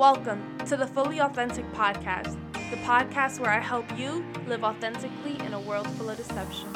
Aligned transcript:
Welcome 0.00 0.56
to 0.64 0.78
the 0.78 0.86
Fully 0.86 1.20
Authentic 1.20 1.70
Podcast, 1.74 2.34
the 2.70 2.78
podcast 2.86 3.38
where 3.38 3.50
I 3.50 3.60
help 3.60 3.84
you 3.98 4.24
live 4.46 4.64
authentically 4.64 5.38
in 5.44 5.52
a 5.52 5.60
world 5.60 5.86
full 5.88 6.08
of 6.08 6.16
deception. 6.16 6.72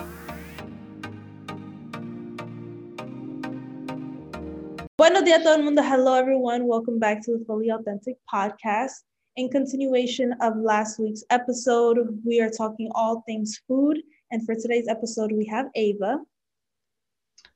Buenos 4.99 5.23
dias, 5.23 5.43
todo 5.43 5.55
el 5.57 5.63
mundo. 5.63 5.83
Hello, 5.83 6.13
everyone. 6.13 6.67
Welcome 6.67 6.99
back 6.99 7.25
to 7.25 7.39
the 7.39 7.45
Fully 7.47 7.71
Authentic 7.71 8.17
Podcast. 8.31 8.93
In 9.37 9.49
continuation 9.49 10.35
of 10.43 10.59
last 10.59 10.99
week's 10.99 11.25
episode, 11.31 11.97
we 12.27 12.43
are 12.43 12.51
talking 12.51 12.91
all 12.95 13.23
things 13.27 13.59
food. 13.67 14.03
And 14.33 14.45
for 14.45 14.55
today's 14.55 14.87
episode, 14.87 15.33
we 15.33 15.47
have 15.47 15.69
Ava. 15.77 16.19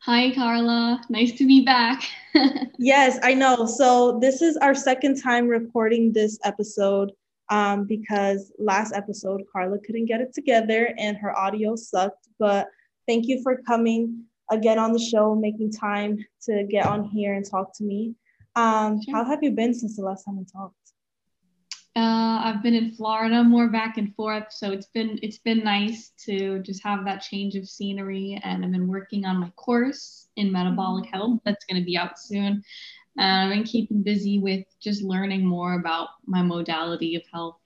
Hi, 0.09 0.35
Carla. 0.35 1.05
Nice 1.11 1.33
to 1.33 1.47
be 1.47 1.61
back. 1.61 2.03
yes, 2.79 3.19
I 3.23 3.35
know. 3.35 3.67
So, 3.67 4.19
this 4.21 4.41
is 4.41 4.57
our 4.57 4.75
second 4.75 5.21
time 5.21 5.47
recording 5.47 6.15
this 6.15 6.39
episode 6.45 7.13
um, 7.51 7.85
because 7.85 8.51
last 8.59 8.95
episode, 8.95 9.43
Carla 9.53 9.79
couldn't 9.81 10.07
get 10.07 10.23
it 10.23 10.33
together 10.33 10.95
and 10.97 11.19
her 11.19 11.37
audio 11.37 11.77
sucked. 11.77 12.27
But 12.39 12.69
thank 13.07 13.27
you 13.27 13.43
for 13.43 13.61
coming 13.69 14.25
again 14.51 14.79
on 14.79 14.95
the 14.95 14.99
show, 14.99 15.35
making 15.35 15.73
time 15.73 16.17
to 16.45 16.65
get 16.65 16.87
on 16.87 17.05
here 17.05 17.35
and 17.35 17.45
talk 17.45 17.77
to 17.77 17.85
me. 17.85 18.15
Um, 18.57 19.03
sure. 19.03 19.15
How 19.15 19.25
have 19.27 19.43
you 19.43 19.51
been 19.51 19.75
since 19.75 19.97
the 19.97 20.05
last 20.05 20.25
time 20.25 20.39
we 20.39 20.47
talked? 20.51 20.88
Uh, 21.97 22.41
I've 22.45 22.63
been 22.63 22.75
in 22.75 22.93
Florida 22.93 23.43
more 23.43 23.69
back 23.69 23.99
and 23.99 24.15
forth, 24.15 24.45
so 24.51 24.71
it's 24.71 24.87
been 24.87 25.19
it's 25.21 25.39
been 25.39 25.65
nice 25.65 26.13
to 26.27 26.61
just 26.61 26.83
have 26.85 27.05
that 27.05 27.23
change 27.23 27.57
of 27.57 27.69
scenery. 27.69 28.41
And 28.45 28.65
I've 28.65 28.71
been 28.71 28.87
working 28.87 29.25
on 29.25 29.39
my 29.39 29.51
course 29.57 30.29
in 30.37 30.53
metabolic 30.53 31.07
mm-hmm. 31.07 31.15
health 31.17 31.41
that's 31.45 31.65
going 31.65 31.81
to 31.81 31.85
be 31.85 31.97
out 31.97 32.19
soon. 32.19 32.63
And 33.17 33.51
I've 33.51 33.53
been 33.53 33.65
keeping 33.65 34.03
busy 34.03 34.39
with 34.39 34.65
just 34.81 35.03
learning 35.03 35.45
more 35.45 35.75
about 35.75 36.11
my 36.25 36.41
modality 36.41 37.17
of 37.17 37.23
health. 37.33 37.57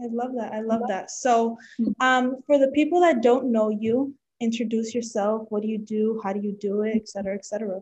I 0.00 0.06
love 0.06 0.30
that. 0.36 0.52
I 0.52 0.60
love 0.60 0.82
that. 0.86 1.10
So, 1.10 1.58
mm-hmm. 1.80 1.90
um, 2.00 2.36
for 2.46 2.58
the 2.58 2.70
people 2.72 3.00
that 3.00 3.22
don't 3.22 3.50
know 3.50 3.70
you, 3.70 4.14
introduce 4.40 4.94
yourself. 4.94 5.46
What 5.50 5.62
do 5.62 5.68
you 5.68 5.78
do? 5.78 6.20
How 6.22 6.32
do 6.32 6.38
you 6.40 6.52
do 6.52 6.82
it? 6.82 6.94
Et 6.94 7.08
cetera, 7.08 7.34
et 7.34 7.44
cetera. 7.44 7.80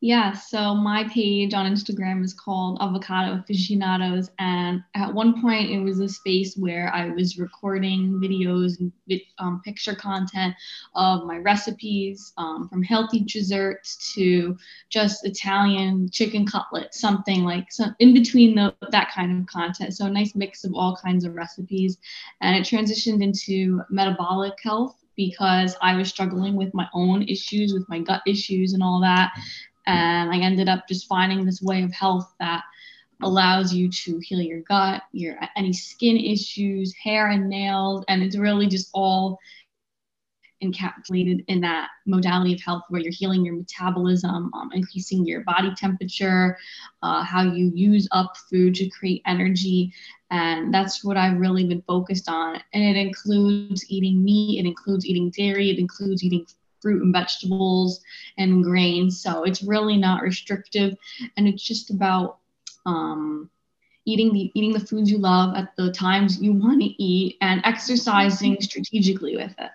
Yeah, 0.00 0.32
so 0.32 0.76
my 0.76 1.08
page 1.08 1.54
on 1.54 1.66
Instagram 1.66 2.22
is 2.22 2.32
called 2.32 2.78
Avocado 2.80 3.40
Aficionados. 3.40 4.30
And 4.38 4.84
at 4.94 5.12
one 5.12 5.42
point, 5.42 5.70
it 5.70 5.80
was 5.80 5.98
a 5.98 6.08
space 6.08 6.56
where 6.56 6.94
I 6.94 7.08
was 7.08 7.36
recording 7.36 8.20
videos 8.22 8.78
and 8.78 8.92
um, 9.40 9.60
picture 9.64 9.96
content 9.96 10.54
of 10.94 11.24
my 11.24 11.38
recipes 11.38 12.32
um, 12.38 12.68
from 12.68 12.84
healthy 12.84 13.24
desserts 13.24 14.14
to 14.14 14.56
just 14.88 15.26
Italian 15.26 16.08
chicken 16.10 16.46
cutlets, 16.46 17.00
something 17.00 17.42
like 17.42 17.66
in 17.98 18.14
between 18.14 18.54
the, 18.54 18.72
that 18.92 19.10
kind 19.12 19.40
of 19.40 19.46
content. 19.48 19.96
So 19.96 20.06
a 20.06 20.10
nice 20.10 20.36
mix 20.36 20.62
of 20.62 20.74
all 20.74 20.96
kinds 21.02 21.24
of 21.24 21.34
recipes. 21.34 21.98
And 22.40 22.54
it 22.54 22.62
transitioned 22.62 23.20
into 23.20 23.82
metabolic 23.90 24.54
health 24.62 24.94
because 25.18 25.76
I 25.82 25.96
was 25.96 26.08
struggling 26.08 26.54
with 26.54 26.72
my 26.72 26.86
own 26.94 27.24
issues, 27.24 27.74
with 27.74 27.86
my 27.88 27.98
gut 27.98 28.22
issues 28.24 28.72
and 28.72 28.82
all 28.82 29.00
that. 29.00 29.32
And 29.88 30.30
I 30.30 30.38
ended 30.38 30.68
up 30.68 30.86
just 30.88 31.08
finding 31.08 31.44
this 31.44 31.62
way 31.62 31.82
of 31.82 31.92
health 31.92 32.32
that 32.40 32.62
allows 33.22 33.72
you 33.72 33.90
to 33.90 34.18
heal 34.20 34.40
your 34.40 34.60
gut, 34.60 35.02
your 35.12 35.36
any 35.56 35.72
skin 35.72 36.16
issues, 36.16 36.94
hair 36.94 37.28
and 37.28 37.48
nails, 37.48 38.04
and 38.08 38.22
it's 38.22 38.36
really 38.36 38.66
just 38.66 38.90
all 38.92 39.38
encapsulated 40.62 41.44
in 41.48 41.60
that 41.60 41.88
modality 42.06 42.52
of 42.52 42.60
health 42.60 42.82
where 42.88 43.00
you're 43.00 43.12
healing 43.12 43.44
your 43.44 43.54
metabolism, 43.54 44.50
um, 44.54 44.70
increasing 44.74 45.24
your 45.24 45.42
body 45.42 45.72
temperature, 45.76 46.58
uh, 47.02 47.22
how 47.22 47.42
you 47.42 47.70
use 47.74 48.08
up 48.10 48.36
food 48.50 48.74
to 48.74 48.88
create 48.90 49.22
energy. 49.26 49.92
And 50.30 50.74
that's 50.74 51.04
what 51.04 51.16
I've 51.16 51.38
really 51.38 51.64
been 51.64 51.82
focused 51.82 52.28
on. 52.28 52.60
And 52.74 52.84
it 52.84 52.96
includes 52.96 53.88
eating 53.88 54.22
meat, 54.22 54.58
it 54.58 54.66
includes 54.66 55.06
eating 55.06 55.30
dairy, 55.30 55.70
it 55.70 55.78
includes 55.78 56.22
eating 56.24 56.46
fruit 56.80 57.02
and 57.02 57.12
vegetables 57.12 58.00
and 58.36 58.64
grains. 58.64 59.20
So 59.20 59.44
it's 59.44 59.62
really 59.62 59.96
not 59.96 60.22
restrictive, 60.22 60.96
and 61.36 61.48
it's 61.48 61.62
just 61.62 61.90
about 61.90 62.38
um, 62.86 63.50
eating 64.04 64.32
the 64.32 64.50
eating 64.54 64.72
the 64.72 64.80
foods 64.80 65.10
you 65.10 65.18
love 65.18 65.54
at 65.56 65.76
the 65.76 65.92
times 65.92 66.40
you 66.40 66.52
want 66.52 66.80
to 66.80 67.02
eat 67.02 67.36
and 67.40 67.60
exercising 67.64 68.60
strategically 68.60 69.36
with 69.36 69.54
it. 69.58 69.70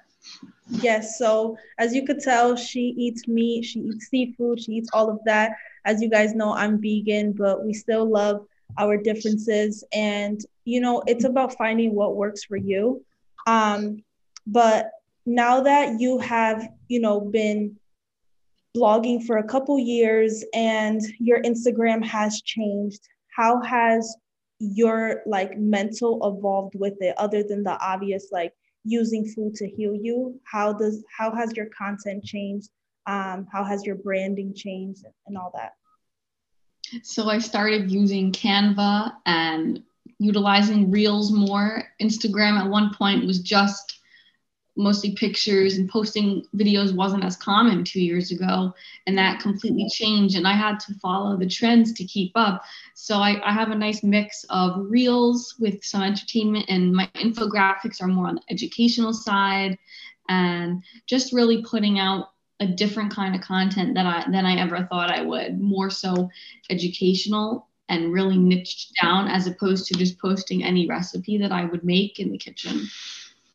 Yes. 0.70 1.20
So 1.20 1.58
as 1.78 1.94
you 1.94 2.06
could 2.06 2.20
tell, 2.20 2.56
she 2.56 2.94
eats 2.98 3.28
meat, 3.28 3.66
she 3.66 3.80
eats 3.82 4.08
seafood, 4.08 4.62
she 4.62 4.72
eats 4.74 4.90
all 4.94 5.10
of 5.10 5.20
that. 5.26 5.52
As 5.86 6.02
you 6.02 6.10
guys 6.10 6.34
know, 6.34 6.54
I'm 6.54 6.82
vegan, 6.82 7.34
but 7.34 7.66
we 7.66 7.74
still 7.74 8.10
love 8.10 8.48
our 8.78 8.98
differences. 8.98 9.84
And, 9.94 10.44
you 10.64 10.80
know, 10.80 11.04
it's 11.06 11.26
about 11.26 11.58
finding 11.58 11.94
what 11.94 12.16
works 12.16 12.46
for 12.46 12.56
you. 12.56 13.04
Um, 13.46 14.04
but 14.48 14.90
now 15.26 15.62
that 15.62 16.00
you 16.00 16.20
have, 16.20 16.68
you 16.88 17.00
know, 17.00 17.22
been 17.22 17.76
blogging 18.76 19.24
for 19.24 19.38
a 19.38 19.44
couple 19.44 19.78
years 19.80 20.44
and 20.54 21.02
your 21.20 21.42
Instagram 21.44 22.04
has 22.04 22.42
changed, 22.42 23.02
how 23.36 23.62
has 23.62 24.16
your 24.60 25.22
like 25.26 25.58
mental 25.58 26.20
evolved 26.24 26.76
with 26.76 26.96
it 27.00 27.16
other 27.18 27.44
than 27.44 27.64
the 27.64 27.78
obvious 27.80 28.30
like 28.32 28.54
using 28.84 29.26
food 29.26 29.56
to 29.56 29.68
heal 29.68 29.96
you? 29.96 30.40
How 30.44 30.74
does 30.74 31.04
how 31.16 31.34
has 31.36 31.54
your 31.56 31.68
content 31.78 32.24
changed? 32.24 32.70
Um, 33.06 33.48
how 33.52 33.64
has 33.64 33.86
your 33.86 33.96
branding 33.96 34.54
changed 34.54 35.06
and 35.28 35.38
all 35.38 35.52
that? 35.56 35.74
So 37.02 37.30
i 37.30 37.40
started 37.40 37.92
using 37.92 38.32
canva 38.32 39.14
and 39.26 39.82
utilizing 40.20 40.92
reels 40.92 41.32
more. 41.32 41.84
Instagram 42.02 42.60
at 42.60 42.70
one 42.70 42.94
point 42.94 43.26
was 43.26 43.40
just 43.40 44.00
mostly 44.76 45.14
pictures 45.14 45.78
and 45.78 45.90
posting 45.90 46.46
videos 46.56 46.96
wasn't 46.96 47.24
as 47.24 47.36
common 47.36 47.84
two 47.84 48.02
years 48.02 48.32
ago 48.32 48.74
and 49.06 49.18
that 49.18 49.40
completely 49.40 49.88
changed 49.90 50.36
and 50.36 50.48
i 50.48 50.54
had 50.54 50.80
to 50.80 50.94
follow 50.96 51.38
the 51.38 51.48
trends 51.48 51.94
to 51.94 52.04
keep 52.04 52.32
up. 52.36 52.64
So 52.96 53.18
i, 53.18 53.40
I 53.48 53.54
have 53.54 53.70
a 53.70 53.76
nice 53.76 54.04
mix 54.04 54.46
of 54.50 54.90
reels 54.90 55.56
with 55.60 55.84
some 55.84 56.02
entertainment 56.02 56.66
and 56.70 56.94
my 56.94 57.10
infographics 57.16 58.02
are 58.02 58.08
more 58.08 58.28
on 58.28 58.36
the 58.36 58.42
educational 58.50 59.14
side 59.14 59.78
and 60.30 60.84
just 61.06 61.34
really 61.34 61.62
putting 61.64 62.00
out 62.00 62.30
a 62.60 62.68
different 62.68 63.12
kind 63.12 63.36
of 63.36 63.42
content 63.42 63.94
that 63.96 64.06
i 64.06 64.32
than 64.32 64.46
i 64.46 64.56
ever 64.56 64.88
thought 64.90 65.12
i 65.12 65.22
would 65.22 65.60
more 65.60 65.90
so 65.90 66.30
educational 66.70 67.68
and 67.90 68.14
really 68.14 68.38
niched 68.38 68.94
down 69.02 69.28
as 69.28 69.46
opposed 69.46 69.86
to 69.86 69.94
just 69.94 70.18
posting 70.18 70.64
any 70.64 70.88
recipe 70.88 71.38
that 71.38 71.52
i 71.52 71.66
would 71.66 71.84
make 71.84 72.20
in 72.20 72.32
the 72.32 72.38
kitchen 72.38 72.88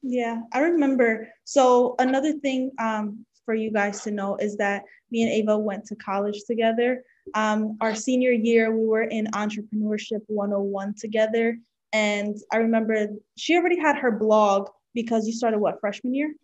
yeah, 0.02 0.40
I 0.52 0.60
remember. 0.60 1.28
So 1.44 1.94
another 1.98 2.32
thing 2.32 2.72
um, 2.78 3.24
for 3.44 3.54
you 3.54 3.72
guys 3.72 4.02
to 4.02 4.10
know 4.10 4.36
is 4.36 4.56
that 4.58 4.84
me 5.10 5.22
and 5.22 5.32
Ava 5.32 5.58
went 5.58 5.86
to 5.86 5.96
college 5.96 6.42
together. 6.46 7.02
Um, 7.34 7.76
our 7.80 7.94
senior 7.94 8.32
year, 8.32 8.74
we 8.76 8.86
were 8.86 9.02
in 9.02 9.26
Entrepreneurship 9.28 10.20
101 10.26 10.94
together. 10.98 11.58
And 11.92 12.36
I 12.52 12.58
remember 12.58 13.08
she 13.36 13.56
already 13.56 13.78
had 13.78 13.96
her 13.96 14.12
blog 14.12 14.68
because 14.94 15.26
you 15.26 15.32
started 15.32 15.58
what, 15.58 15.80
freshman 15.80 16.14
year? 16.14 16.34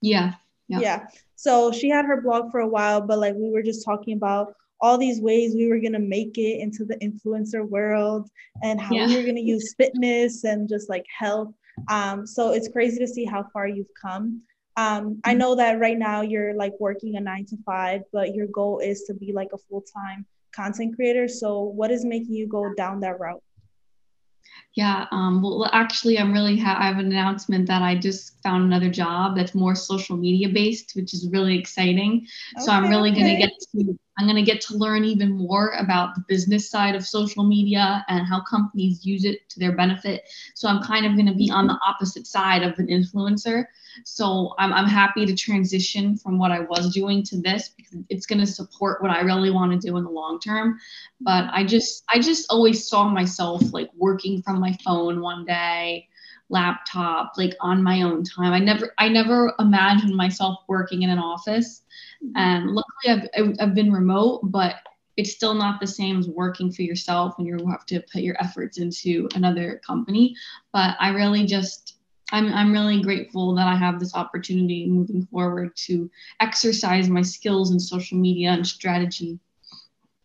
Yeah. 0.00 0.34
Yeah. 0.68 0.80
yeah. 0.80 1.06
So 1.36 1.72
she 1.72 1.88
had 1.88 2.04
her 2.06 2.20
blog 2.20 2.50
for 2.50 2.60
a 2.60 2.68
while, 2.68 3.00
but 3.00 3.18
like 3.18 3.34
we 3.34 3.50
were 3.50 3.62
just 3.62 3.84
talking 3.84 4.16
about 4.16 4.54
all 4.80 4.96
these 4.96 5.20
ways 5.20 5.54
we 5.54 5.68
were 5.68 5.78
going 5.78 5.92
to 5.92 5.98
make 5.98 6.38
it 6.38 6.60
into 6.60 6.84
the 6.84 6.96
influencer 6.96 7.68
world 7.68 8.30
and 8.62 8.80
how 8.80 8.94
yeah. 8.94 9.06
we 9.06 9.16
were 9.16 9.22
going 9.22 9.36
to 9.36 9.42
use 9.42 9.74
fitness 9.74 10.44
and 10.44 10.68
just 10.68 10.88
like 10.88 11.04
health 11.18 11.52
um, 11.88 12.26
so 12.26 12.52
it's 12.52 12.68
crazy 12.68 12.98
to 12.98 13.06
see 13.06 13.24
how 13.24 13.44
far 13.52 13.66
you've 13.66 13.94
come. 14.00 14.42
Um, 14.76 15.20
I 15.24 15.34
know 15.34 15.54
that 15.56 15.78
right 15.78 15.98
now 15.98 16.22
you're 16.22 16.54
like 16.54 16.72
working 16.80 17.16
a 17.16 17.20
nine 17.20 17.44
to 17.46 17.56
five, 17.66 18.02
but 18.12 18.34
your 18.34 18.46
goal 18.46 18.78
is 18.78 19.02
to 19.04 19.14
be 19.14 19.32
like 19.32 19.48
a 19.52 19.58
full 19.58 19.82
time 19.82 20.26
content 20.52 20.96
creator. 20.96 21.28
So 21.28 21.60
what 21.60 21.90
is 21.90 22.04
making 22.04 22.34
you 22.34 22.46
go 22.46 22.72
down 22.74 23.00
that 23.00 23.18
route? 23.18 23.42
Yeah, 24.74 25.06
um, 25.10 25.42
well, 25.42 25.68
actually, 25.72 26.18
I'm 26.18 26.32
really 26.32 26.56
ha- 26.56 26.76
I 26.78 26.86
have 26.86 26.98
an 26.98 27.06
announcement 27.06 27.66
that 27.66 27.82
I 27.82 27.96
just 27.96 28.40
found 28.42 28.64
another 28.64 28.88
job 28.88 29.36
that's 29.36 29.54
more 29.54 29.74
social 29.74 30.16
media 30.16 30.48
based, 30.48 30.92
which 30.94 31.12
is 31.12 31.28
really 31.30 31.58
exciting. 31.58 32.26
Okay, 32.56 32.64
so 32.64 32.72
I'm 32.72 32.88
really 32.88 33.10
okay. 33.10 33.20
gonna 33.20 33.38
get 33.38 33.50
to 33.72 33.98
I'm 34.18 34.26
gonna 34.26 34.44
get 34.44 34.60
to 34.62 34.76
learn 34.76 35.04
even 35.04 35.30
more 35.30 35.70
about 35.78 36.14
the 36.14 36.24
business 36.28 36.68
side 36.68 36.94
of 36.94 37.06
social 37.06 37.44
media 37.44 38.04
and 38.08 38.26
how 38.26 38.42
companies 38.42 39.04
use 39.04 39.24
it 39.24 39.48
to 39.50 39.58
their 39.58 39.72
benefit. 39.72 40.22
So 40.54 40.68
I'm 40.68 40.82
kind 40.82 41.06
of 41.06 41.16
gonna 41.16 41.34
be 41.34 41.50
on 41.50 41.66
the 41.66 41.78
opposite 41.86 42.26
side 42.26 42.62
of 42.62 42.78
an 42.78 42.88
influencer. 42.88 43.64
So 44.04 44.54
I'm 44.58 44.72
I'm 44.72 44.86
happy 44.86 45.24
to 45.26 45.34
transition 45.34 46.16
from 46.16 46.38
what 46.38 46.52
I 46.52 46.60
was 46.60 46.92
doing 46.92 47.22
to 47.24 47.40
this 47.40 47.70
because 47.70 48.04
it's 48.10 48.26
gonna 48.26 48.46
support 48.46 49.02
what 49.02 49.10
I 49.10 49.20
really 49.20 49.50
want 49.50 49.72
to 49.72 49.88
do 49.88 49.96
in 49.96 50.04
the 50.04 50.10
long 50.10 50.38
term. 50.38 50.78
But 51.20 51.46
I 51.52 51.64
just 51.64 52.04
I 52.08 52.18
just 52.18 52.50
always 52.50 52.86
saw 52.86 53.08
myself 53.08 53.62
like 53.72 53.90
working 53.96 54.42
from 54.42 54.60
my 54.60 54.76
phone 54.84 55.20
one 55.22 55.46
day 55.46 56.08
laptop 56.50 57.32
like 57.36 57.54
on 57.60 57.82
my 57.82 58.02
own 58.02 58.22
time 58.22 58.52
i 58.52 58.58
never 58.58 58.92
i 58.98 59.08
never 59.08 59.54
imagined 59.58 60.14
myself 60.14 60.58
working 60.68 61.02
in 61.02 61.10
an 61.10 61.18
office 61.18 61.82
mm-hmm. 62.22 62.36
and 62.36 62.70
luckily 62.70 63.30
i've, 63.38 63.56
I've 63.60 63.74
been 63.74 63.92
remote 63.92 64.40
but 64.44 64.76
it's 65.20 65.32
still 65.32 65.52
not 65.52 65.80
the 65.80 65.86
same 65.86 66.18
as 66.18 66.28
working 66.28 66.72
for 66.72 66.80
yourself 66.80 67.34
and 67.36 67.46
you 67.46 67.58
have 67.66 67.84
to 67.86 68.00
put 68.12 68.22
your 68.22 68.36
efforts 68.40 68.78
into 68.78 69.28
another 69.34 69.80
company. 69.86 70.34
But 70.72 70.96
I 70.98 71.10
really 71.10 71.44
just 71.44 71.98
I'm 72.32 72.52
I'm 72.54 72.72
really 72.72 73.02
grateful 73.02 73.54
that 73.56 73.66
I 73.66 73.74
have 73.74 74.00
this 74.00 74.14
opportunity 74.14 74.86
moving 74.88 75.26
forward 75.26 75.76
to 75.88 76.10
exercise 76.40 77.08
my 77.08 77.22
skills 77.22 77.70
in 77.72 77.78
social 77.78 78.16
media 78.16 78.50
and 78.50 78.66
strategy. 78.66 79.38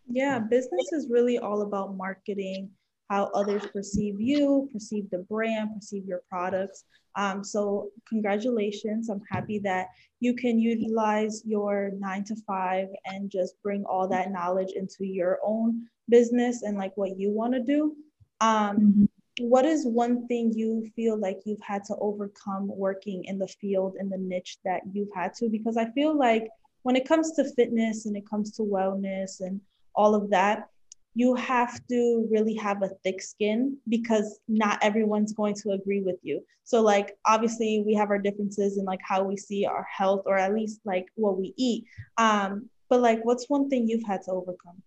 Yeah, 0.08 0.40
business 0.40 0.94
is 0.94 1.10
really 1.10 1.40
all 1.40 1.64
about 1.64 1.98
marketing, 1.98 2.70
how 3.10 3.26
others 3.34 3.66
perceive 3.68 4.20
you, 4.20 4.70
perceive 4.74 5.10
the 5.12 5.20
brand, 5.30 5.70
perceive 5.76 6.06
your 6.06 6.22
products. 6.30 6.86
Um, 7.16 7.44
so 7.44 7.90
congratulations. 8.10 9.10
I'm 9.10 9.22
happy 9.30 9.60
that 9.60 9.88
you 10.20 10.34
can 10.34 10.60
utilize 10.60 11.44
your 11.46 11.92
nine 11.98 12.24
to 12.26 12.36
five 12.48 12.88
and 13.06 13.30
just 13.30 13.62
bring 13.64 13.86
all 13.86 14.08
that 14.10 14.32
knowledge 14.32 14.74
into 14.76 15.06
your 15.06 15.40
own 15.44 15.86
business 16.10 16.64
and 16.64 16.78
like 16.78 16.92
what 16.96 17.18
you 17.18 17.30
want 17.32 17.54
to 17.54 17.62
do. 17.62 17.96
Um, 18.42 18.78
mm-hmm 18.78 19.06
what 19.40 19.66
is 19.66 19.86
one 19.86 20.28
thing 20.28 20.54
you 20.54 20.90
feel 20.96 21.18
like 21.18 21.40
you've 21.46 21.62
had 21.62 21.84
to 21.84 21.96
overcome 21.98 22.68
working 22.68 23.26
in 23.26 23.38
the 23.38 23.48
field 23.48 23.96
in 24.00 24.10
the 24.10 24.18
niche 24.18 24.58
that 24.64 24.82
you've 24.94 25.14
had 25.14 25.34
to 25.34 25.50
because 25.50 25.78
i 25.78 25.90
feel 25.92 26.18
like 26.18 26.48
when 26.84 26.96
it 26.96 27.08
comes 27.08 27.34
to 27.34 27.44
fitness 27.54 28.06
and 28.06 28.16
it 28.16 28.28
comes 28.30 28.52
to 28.52 28.62
wellness 28.62 29.42
and 29.42 29.60
all 29.94 30.16
of 30.16 30.30
that 30.30 30.70
you 31.16 31.34
have 31.34 31.80
to 31.88 32.28
really 32.30 32.54
have 32.56 32.84
a 32.84 32.90
thick 33.04 33.22
skin 33.22 33.78
because 33.88 34.40
not 34.50 34.78
everyone's 34.82 35.32
going 35.32 35.56
to 35.56 35.72
agree 35.72 36.02
with 36.02 36.18
you. 36.22 36.44
So 36.66 36.82
like 36.82 37.16
obviously 37.26 37.84
we 37.86 37.94
have 37.96 38.10
our 38.10 38.20
differences 38.20 38.78
in 38.78 38.84
like 38.84 39.00
how 39.02 39.24
we 39.24 39.38
see 39.38 39.66
our 39.66 39.88
health 39.90 40.24
or 40.26 40.38
at 40.38 40.54
least 40.54 40.82
like 40.84 41.06
what 41.16 41.38
we 41.38 41.54
eat. 41.56 41.86
Um 42.18 42.70
but 42.90 43.00
like 43.00 43.24
what's 43.24 43.50
one 43.50 43.70
thing 43.70 43.88
you've 43.88 44.06
had 44.06 44.24
to 44.24 44.32
overcome? 44.32 44.84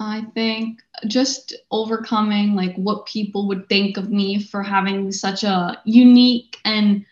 I 0.00 0.26
think 0.34 0.80
just 1.06 1.54
overcoming 1.70 2.54
like 2.54 2.76
what 2.76 3.06
people 3.06 3.48
would 3.48 3.68
think 3.68 3.96
of 3.96 4.10
me 4.10 4.42
for 4.42 4.62
having 4.62 5.10
such 5.12 5.44
a 5.44 5.80
unique 5.84 6.58
and 6.64 7.04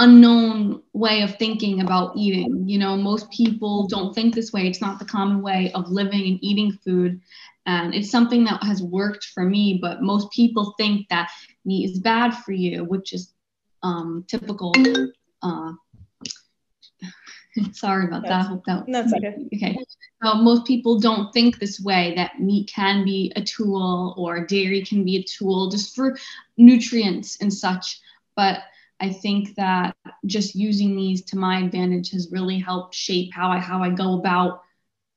unknown 0.00 0.82
way 0.92 1.22
of 1.22 1.36
thinking 1.36 1.80
about 1.80 2.16
eating. 2.16 2.68
You 2.68 2.78
know, 2.78 2.96
most 2.96 3.30
people 3.30 3.86
don't 3.86 4.14
think 4.14 4.34
this 4.34 4.52
way. 4.52 4.66
It's 4.66 4.80
not 4.80 4.98
the 4.98 5.04
common 5.04 5.42
way 5.42 5.70
of 5.72 5.88
living 5.90 6.26
and 6.26 6.38
eating 6.42 6.72
food. 6.72 7.20
And 7.66 7.94
it's 7.94 8.10
something 8.10 8.44
that 8.44 8.62
has 8.64 8.82
worked 8.82 9.24
for 9.34 9.44
me, 9.44 9.78
but 9.80 10.02
most 10.02 10.30
people 10.32 10.74
think 10.76 11.08
that 11.08 11.30
meat 11.64 11.90
is 11.90 11.98
bad 12.00 12.30
for 12.30 12.52
you, 12.52 12.84
which 12.84 13.12
is 13.12 13.32
um, 13.82 14.24
typical 14.26 14.72
uh, 15.42 15.72
Sorry 17.72 18.06
about 18.06 18.22
that. 18.22 18.32
I 18.32 18.42
hope 18.42 18.64
that. 18.66 18.84
It's 18.86 19.12
okay. 19.12 19.36
Okay. 19.54 19.78
So 20.22 20.34
most 20.34 20.66
people 20.66 21.00
don't 21.00 21.32
think 21.32 21.58
this 21.58 21.80
way 21.80 22.14
that 22.16 22.40
meat 22.40 22.70
can 22.72 23.04
be 23.04 23.32
a 23.36 23.42
tool 23.42 24.14
or 24.16 24.46
dairy 24.46 24.82
can 24.84 25.04
be 25.04 25.16
a 25.16 25.22
tool 25.22 25.70
just 25.70 25.94
for 25.94 26.16
nutrients 26.56 27.38
and 27.40 27.52
such. 27.52 28.00
But 28.36 28.60
I 29.00 29.10
think 29.10 29.54
that 29.56 29.96
just 30.26 30.54
using 30.54 30.94
these 30.94 31.24
to 31.26 31.38
my 31.38 31.60
advantage 31.60 32.10
has 32.10 32.30
really 32.30 32.58
helped 32.58 32.94
shape 32.94 33.32
how 33.32 33.50
I 33.50 33.58
how 33.58 33.82
I 33.82 33.90
go 33.90 34.18
about 34.18 34.62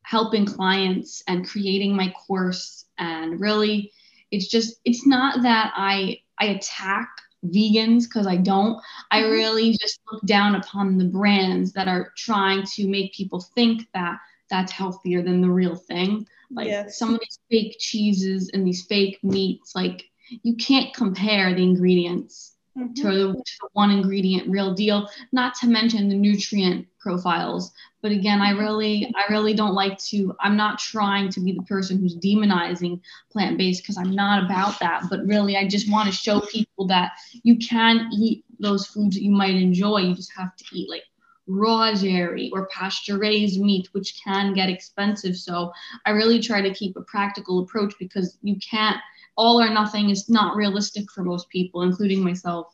helping 0.04 0.46
clients 0.46 1.24
and 1.28 1.48
creating 1.48 1.96
my 1.96 2.14
course. 2.28 2.86
And 2.98 3.40
really, 3.40 3.92
it's 4.32 4.48
just 4.48 4.80
it's 4.86 5.06
not 5.06 5.44
that 5.44 5.74
I 5.76 6.20
I 6.40 6.46
attack 6.46 7.10
vegans 7.46 8.04
because 8.04 8.26
I 8.26 8.38
don't. 8.38 8.82
I 9.12 9.22
mm-hmm. 9.22 9.32
really 9.32 9.78
just 9.78 10.00
look 10.12 10.24
down 10.26 10.56
upon 10.56 10.98
the 10.98 11.06
brands 11.06 11.74
that 11.74 11.90
are 11.90 12.14
trying 12.16 12.64
to 12.76 12.88
make 12.88 13.14
people 13.14 13.42
think 13.54 13.88
that 13.94 14.18
that's 14.50 14.72
healthier 14.72 15.22
than 15.22 15.42
the 15.42 15.50
real 15.50 15.76
thing. 15.76 16.26
Like 16.52 16.68
yes. 16.68 16.98
some 16.98 17.14
of 17.14 17.20
these 17.20 17.40
fake 17.50 17.78
cheeses 17.80 18.52
and 18.54 18.66
these 18.66 18.86
fake 18.86 19.20
meats, 19.24 19.74
like 19.76 20.06
you 20.44 20.56
can't 20.56 20.94
compare 20.94 21.54
the 21.54 21.64
ingredients 21.64 22.53
mm-hmm. 22.78 22.94
to, 22.94 23.04
the, 23.04 23.34
to 23.34 23.54
the 23.62 23.70
one 23.74 23.92
ingredient 23.92 24.50
real 24.50 24.74
deal, 24.74 25.10
not 25.32 25.56
to 25.56 25.68
mention 25.68 26.10
the 26.10 26.16
nutrient 26.16 26.88
profiles. 27.00 27.72
But 28.02 28.12
again, 28.12 28.42
I 28.42 28.52
really, 28.52 29.12
I 29.16 29.32
really 29.32 29.54
don't 29.54 29.76
like 29.76 29.98
to, 30.10 30.36
I'm 30.40 30.58
not 30.58 30.80
trying 30.80 31.30
to 31.30 31.40
be 31.40 31.54
the 31.54 31.64
person 31.64 32.00
who's 32.00 32.18
demonizing 32.18 33.00
plant 33.32 33.58
based 33.58 33.84
because 33.84 33.98
I'm 33.98 34.14
not 34.14 34.44
about 34.44 34.80
that. 34.80 35.04
But 35.10 35.26
really, 35.26 35.56
I 35.56 35.68
just 35.68 35.90
want 35.90 36.10
to 36.10 36.16
show 36.16 36.42
people 36.42 36.88
that 36.88 37.14
you 37.44 37.58
can 37.58 38.10
eat 38.12 38.44
those 38.60 38.86
foods 38.88 39.16
that 39.16 39.24
you 39.24 39.32
might 39.32 39.56
enjoy. 39.56 40.00
You 40.00 40.16
just 40.16 40.34
have 40.38 40.56
to 40.56 40.66
eat 40.74 40.90
like 40.90 41.04
raw 41.48 41.94
dairy 41.94 42.50
or 42.54 42.68
pasture 42.68 43.18
raised 43.18 43.60
meat, 43.60 43.90
which 43.92 44.22
can 44.24 44.54
get 44.54 44.70
expensive. 44.70 45.36
So 45.36 45.72
I 46.06 46.12
really 46.12 46.40
try 46.40 46.62
to 46.62 46.74
keep 46.74 46.96
a 46.96 47.02
practical 47.02 47.60
approach 47.60 47.94
because 48.00 48.38
you 48.42 48.58
can't 48.58 48.98
all 49.36 49.62
or 49.62 49.70
nothing 49.70 50.10
is 50.10 50.30
not 50.30 50.56
realistic 50.56 51.12
for 51.12 51.24
most 51.24 51.50
people, 51.50 51.82
including 51.82 52.24
myself. 52.24 52.68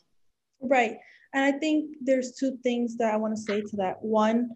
Right. 0.61 0.97
And 1.33 1.43
I 1.43 1.57
think 1.57 1.95
there's 2.01 2.33
two 2.33 2.57
things 2.63 2.97
that 2.97 3.13
I 3.13 3.17
want 3.17 3.35
to 3.35 3.41
say 3.41 3.61
to 3.61 3.75
that. 3.77 4.01
One, 4.01 4.55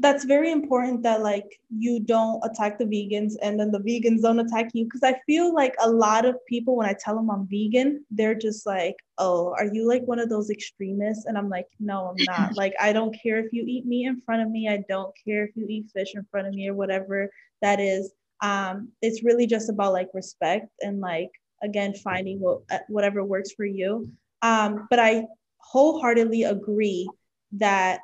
that's 0.00 0.24
very 0.24 0.50
important 0.50 1.02
that 1.02 1.20
like 1.20 1.60
you 1.68 2.00
don't 2.00 2.42
attack 2.42 2.78
the 2.78 2.86
vegans 2.86 3.34
and 3.42 3.60
then 3.60 3.70
the 3.70 3.78
vegans 3.80 4.22
don't 4.22 4.38
attack 4.38 4.70
you 4.72 4.84
because 4.84 5.02
i 5.02 5.14
feel 5.26 5.54
like 5.54 5.74
a 5.82 5.90
lot 5.90 6.24
of 6.24 6.34
people 6.46 6.74
when 6.74 6.88
i 6.88 6.94
tell 6.98 7.14
them 7.14 7.30
i'm 7.30 7.46
vegan 7.48 8.02
they're 8.10 8.34
just 8.34 8.66
like 8.66 8.96
oh 9.18 9.54
are 9.58 9.66
you 9.66 9.86
like 9.86 10.02
one 10.04 10.18
of 10.18 10.30
those 10.30 10.48
extremists 10.48 11.26
and 11.26 11.36
i'm 11.36 11.50
like 11.50 11.66
no 11.78 12.06
i'm 12.06 12.24
not 12.38 12.56
like 12.56 12.72
i 12.80 12.92
don't 12.92 13.14
care 13.22 13.38
if 13.38 13.52
you 13.52 13.62
eat 13.66 13.84
meat 13.84 14.06
in 14.06 14.20
front 14.22 14.40
of 14.42 14.50
me 14.50 14.68
i 14.68 14.82
don't 14.88 15.14
care 15.22 15.44
if 15.44 15.54
you 15.54 15.66
eat 15.68 15.90
fish 15.94 16.14
in 16.14 16.26
front 16.30 16.48
of 16.48 16.54
me 16.54 16.66
or 16.66 16.74
whatever 16.74 17.30
that 17.60 17.78
is 17.78 18.12
um, 18.42 18.88
it's 19.02 19.22
really 19.22 19.46
just 19.46 19.68
about 19.68 19.92
like 19.92 20.08
respect 20.14 20.68
and 20.80 21.00
like 21.00 21.30
again 21.62 21.94
finding 21.94 22.40
what 22.40 22.62
uh, 22.70 22.78
whatever 22.88 23.24
works 23.24 23.52
for 23.52 23.64
you. 23.64 24.10
Um, 24.42 24.86
but 24.88 24.98
i 24.98 25.24
wholeheartedly 25.58 26.44
agree 26.44 27.08
that 27.52 28.00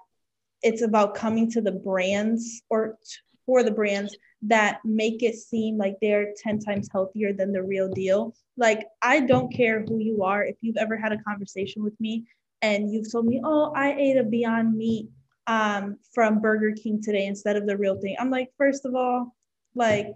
it's 0.63 0.83
about 0.83 1.15
coming 1.15 1.51
to 1.51 1.61
the 1.61 1.73
brands 1.73 2.63
or 2.69 2.99
for 3.47 3.63
the 3.63 3.71
brands 3.71 4.17
that 4.43 4.81
make 4.85 5.23
it 5.23 5.35
seem 5.35 5.79
like 5.79 5.97
they're 6.01 6.35
10 6.43 6.59
times 6.59 6.89
healthier 6.93 7.33
than 7.33 7.53
the 7.53 7.63
real 7.63 7.89
deal. 7.89 8.35
Like 8.57 8.87
i 9.03 9.21
don't 9.21 9.53
care 9.53 9.85
who 9.89 9.99
you 9.99 10.23
are. 10.23 10.45
If 10.45 10.57
you've 10.61 10.77
ever 10.77 10.97
had 10.97 11.13
a 11.13 11.23
conversation 11.23 11.83
with 11.83 11.99
me 12.01 12.27
and 12.63 12.93
you've 12.93 13.11
told 13.11 13.27
me 13.27 13.41
oh 13.45 13.73
i 13.75 13.93
ate 13.95 14.17
a 14.17 14.25
beyond 14.25 14.77
meat 14.77 15.09
um, 15.47 15.97
from 16.13 16.41
burger 16.41 16.73
king 16.73 17.01
today 17.01 17.27
instead 17.27 17.57
of 17.57 17.67
the 17.67 17.77
real 17.77 18.01
thing 18.01 18.17
i'm 18.19 18.31
like 18.31 18.51
first 18.59 18.85
of 18.85 18.95
all 18.95 19.35
like 19.75 20.09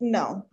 no, 0.00 0.46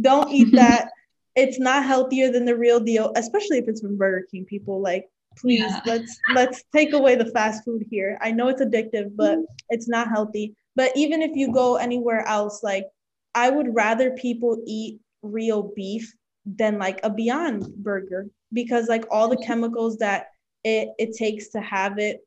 don't 0.00 0.30
eat 0.30 0.52
that. 0.54 0.90
it's 1.34 1.58
not 1.58 1.84
healthier 1.84 2.30
than 2.30 2.44
the 2.44 2.56
real 2.56 2.80
deal, 2.80 3.12
especially 3.16 3.58
if 3.58 3.68
it's 3.68 3.80
from 3.80 3.96
Burger 3.96 4.26
King. 4.30 4.44
People 4.44 4.80
like, 4.80 5.08
please 5.36 5.60
yeah. 5.60 5.80
let's 5.86 6.18
let's 6.34 6.64
take 6.74 6.92
away 6.92 7.16
the 7.16 7.30
fast 7.30 7.64
food 7.64 7.84
here. 7.90 8.18
I 8.20 8.32
know 8.32 8.48
it's 8.48 8.62
addictive, 8.62 9.16
but 9.16 9.38
it's 9.70 9.88
not 9.88 10.08
healthy. 10.08 10.54
But 10.76 10.92
even 10.96 11.22
if 11.22 11.32
you 11.34 11.52
go 11.52 11.76
anywhere 11.76 12.26
else, 12.26 12.62
like 12.62 12.86
I 13.34 13.50
would 13.50 13.74
rather 13.74 14.10
people 14.12 14.62
eat 14.66 15.00
real 15.22 15.72
beef 15.74 16.12
than 16.44 16.78
like 16.78 17.00
a 17.02 17.10
Beyond 17.10 17.66
Burger 17.76 18.26
because 18.52 18.88
like 18.88 19.04
all 19.10 19.28
the 19.28 19.36
chemicals 19.36 19.98
that 19.98 20.26
it 20.64 20.90
it 20.98 21.16
takes 21.16 21.48
to 21.48 21.60
have 21.60 21.98
it 21.98 22.20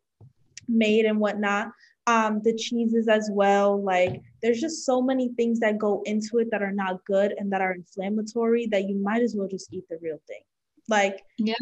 made 0.68 1.06
and 1.06 1.20
whatnot 1.20 1.72
um 2.08 2.42
the 2.44 2.56
cheeses 2.56 3.08
as 3.08 3.30
well 3.32 3.82
like 3.82 4.22
there's 4.46 4.62
just 4.62 4.86
so 4.86 5.02
many 5.02 5.30
things 5.30 5.60
that 5.60 5.80
go 5.80 6.04
into 6.06 6.38
it 6.38 6.52
that 6.52 6.62
are 6.62 6.72
not 6.72 7.04
good 7.06 7.34
and 7.40 7.52
that 7.52 7.62
are 7.62 7.74
inflammatory 7.74 8.68
that 8.68 8.88
you 8.88 8.96
might 8.96 9.24
as 9.24 9.36
well 9.36 9.48
just 9.48 9.74
eat 9.74 9.84
the 9.90 9.98
real 10.04 10.20
thing. 10.28 10.42
Like 10.88 11.24
yeah. 11.40 11.56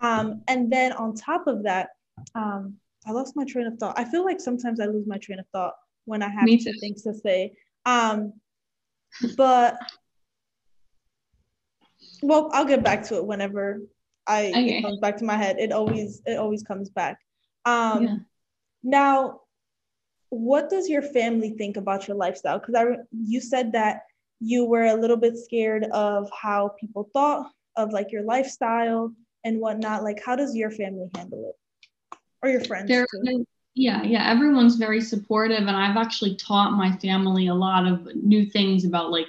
um 0.00 0.42
and 0.48 0.70
then 0.70 0.90
on 0.94 1.14
top 1.14 1.46
of 1.46 1.62
that 1.62 1.90
um 2.34 2.74
i 3.06 3.12
lost 3.12 3.36
my 3.36 3.44
train 3.44 3.68
of 3.68 3.78
thought. 3.78 3.96
I 3.96 4.04
feel 4.04 4.24
like 4.24 4.40
sometimes 4.40 4.80
i 4.80 4.86
lose 4.86 5.06
my 5.06 5.16
train 5.18 5.38
of 5.38 5.46
thought 5.52 5.74
when 6.04 6.24
i 6.24 6.28
have 6.28 6.44
things 6.80 7.02
to 7.02 7.14
say. 7.14 7.52
Um 7.86 8.32
but 9.36 9.78
well 12.20 12.50
i'll 12.52 12.64
get 12.64 12.82
back 12.82 13.04
to 13.04 13.16
it 13.18 13.24
whenever 13.24 13.80
i 14.26 14.46
okay. 14.46 14.78
it 14.78 14.82
comes 14.82 14.98
back 14.98 15.18
to 15.18 15.24
my 15.24 15.36
head. 15.36 15.60
It 15.60 15.70
always 15.70 16.20
it 16.26 16.36
always 16.36 16.64
comes 16.64 16.90
back. 16.90 17.18
Um 17.64 18.02
yeah. 18.02 18.16
now 18.82 19.41
what 20.32 20.70
does 20.70 20.88
your 20.88 21.02
family 21.02 21.50
think 21.58 21.76
about 21.76 22.08
your 22.08 22.16
lifestyle? 22.16 22.58
Because 22.58 22.74
I 22.74 22.84
you 23.12 23.38
said 23.38 23.72
that 23.72 24.00
you 24.40 24.64
were 24.64 24.84
a 24.84 24.94
little 24.94 25.18
bit 25.18 25.36
scared 25.36 25.84
of 25.92 26.30
how 26.30 26.70
people 26.80 27.10
thought 27.12 27.50
of 27.76 27.92
like 27.92 28.10
your 28.10 28.22
lifestyle 28.22 29.12
and 29.44 29.60
whatnot. 29.60 30.02
Like, 30.02 30.22
how 30.24 30.34
does 30.34 30.56
your 30.56 30.70
family 30.70 31.10
handle 31.14 31.50
it, 31.50 32.18
or 32.42 32.48
your 32.48 32.64
friends? 32.64 32.90
Yeah, 33.74 34.02
yeah, 34.02 34.30
everyone's 34.30 34.76
very 34.76 35.02
supportive, 35.02 35.66
and 35.66 35.76
I've 35.76 35.98
actually 35.98 36.36
taught 36.36 36.72
my 36.72 36.96
family 36.96 37.48
a 37.48 37.54
lot 37.54 37.86
of 37.86 38.08
new 38.16 38.46
things 38.46 38.86
about 38.86 39.10
like 39.10 39.26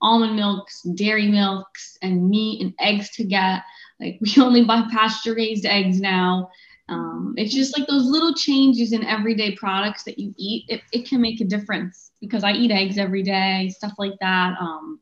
almond 0.00 0.36
milks, 0.36 0.82
dairy 0.94 1.28
milks, 1.28 1.98
and 2.00 2.30
meat 2.30 2.62
and 2.62 2.72
eggs 2.80 3.10
to 3.16 3.24
get. 3.24 3.62
Like 4.00 4.18
we 4.22 4.42
only 4.42 4.64
buy 4.64 4.84
pasture 4.90 5.34
raised 5.34 5.66
eggs 5.66 6.00
now 6.00 6.50
Um, 6.88 7.34
it's 7.36 7.54
just 7.54 7.76
like 7.76 7.88
those 7.88 8.04
little 8.04 8.34
changes 8.34 8.92
in 8.92 9.04
everyday 9.04 9.56
products 9.56 10.04
that 10.04 10.18
you 10.18 10.32
eat. 10.36 10.64
It, 10.68 10.82
it 10.92 11.08
can 11.08 11.20
make 11.20 11.40
a 11.40 11.44
difference 11.44 12.12
because 12.20 12.44
I 12.44 12.52
eat 12.52 12.70
eggs 12.70 12.98
every 12.98 13.22
day, 13.22 13.72
stuff 13.74 13.94
like 13.98 14.14
that. 14.20 14.54
Um, 14.60 15.00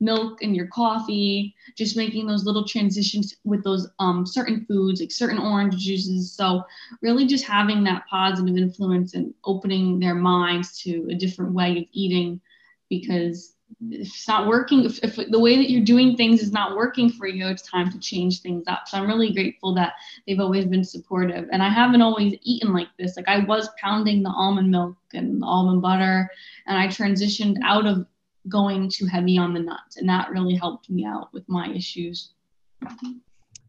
milk 0.00 0.42
in 0.42 0.54
your 0.54 0.66
coffee, 0.68 1.54
just 1.76 1.96
making 1.96 2.26
those 2.26 2.44
little 2.44 2.66
transitions 2.66 3.34
with 3.44 3.64
those 3.64 3.88
um, 3.98 4.26
certain 4.26 4.64
foods, 4.66 5.00
like 5.00 5.10
certain 5.10 5.38
orange 5.38 5.76
juices. 5.76 6.32
So, 6.32 6.62
really 7.02 7.26
just 7.26 7.46
having 7.46 7.82
that 7.84 8.04
positive 8.08 8.56
influence 8.56 9.14
and 9.14 9.32
opening 9.44 9.98
their 9.98 10.14
minds 10.14 10.78
to 10.82 11.08
a 11.10 11.14
different 11.14 11.52
way 11.52 11.78
of 11.78 11.84
eating 11.92 12.40
because 12.88 13.55
if 13.90 14.08
it's 14.08 14.28
not 14.28 14.46
working, 14.46 14.84
if, 14.84 14.98
if 15.02 15.16
the 15.30 15.38
way 15.38 15.56
that 15.56 15.70
you're 15.70 15.84
doing 15.84 16.16
things 16.16 16.42
is 16.42 16.52
not 16.52 16.76
working 16.76 17.10
for 17.10 17.26
you, 17.26 17.46
it's 17.46 17.62
time 17.62 17.90
to 17.90 17.98
change 17.98 18.40
things 18.40 18.64
up. 18.66 18.86
So 18.86 18.96
I'm 18.96 19.06
really 19.06 19.32
grateful 19.32 19.74
that 19.74 19.94
they've 20.26 20.40
always 20.40 20.66
been 20.66 20.84
supportive. 20.84 21.48
And 21.52 21.62
I 21.62 21.68
haven't 21.68 22.02
always 22.02 22.34
eaten 22.42 22.72
like 22.72 22.88
this. 22.98 23.16
Like 23.16 23.28
I 23.28 23.44
was 23.44 23.68
pounding 23.80 24.22
the 24.22 24.30
almond 24.30 24.70
milk 24.70 24.96
and 25.12 25.42
the 25.42 25.46
almond 25.46 25.82
butter, 25.82 26.30
and 26.66 26.78
I 26.78 26.86
transitioned 26.86 27.56
out 27.62 27.86
of 27.86 28.06
going 28.48 28.88
too 28.88 29.06
heavy 29.06 29.36
on 29.38 29.52
the 29.52 29.60
nuts. 29.60 29.96
And 29.96 30.08
that 30.08 30.30
really 30.30 30.54
helped 30.54 30.88
me 30.88 31.04
out 31.04 31.32
with 31.32 31.44
my 31.48 31.68
issues. 31.72 32.30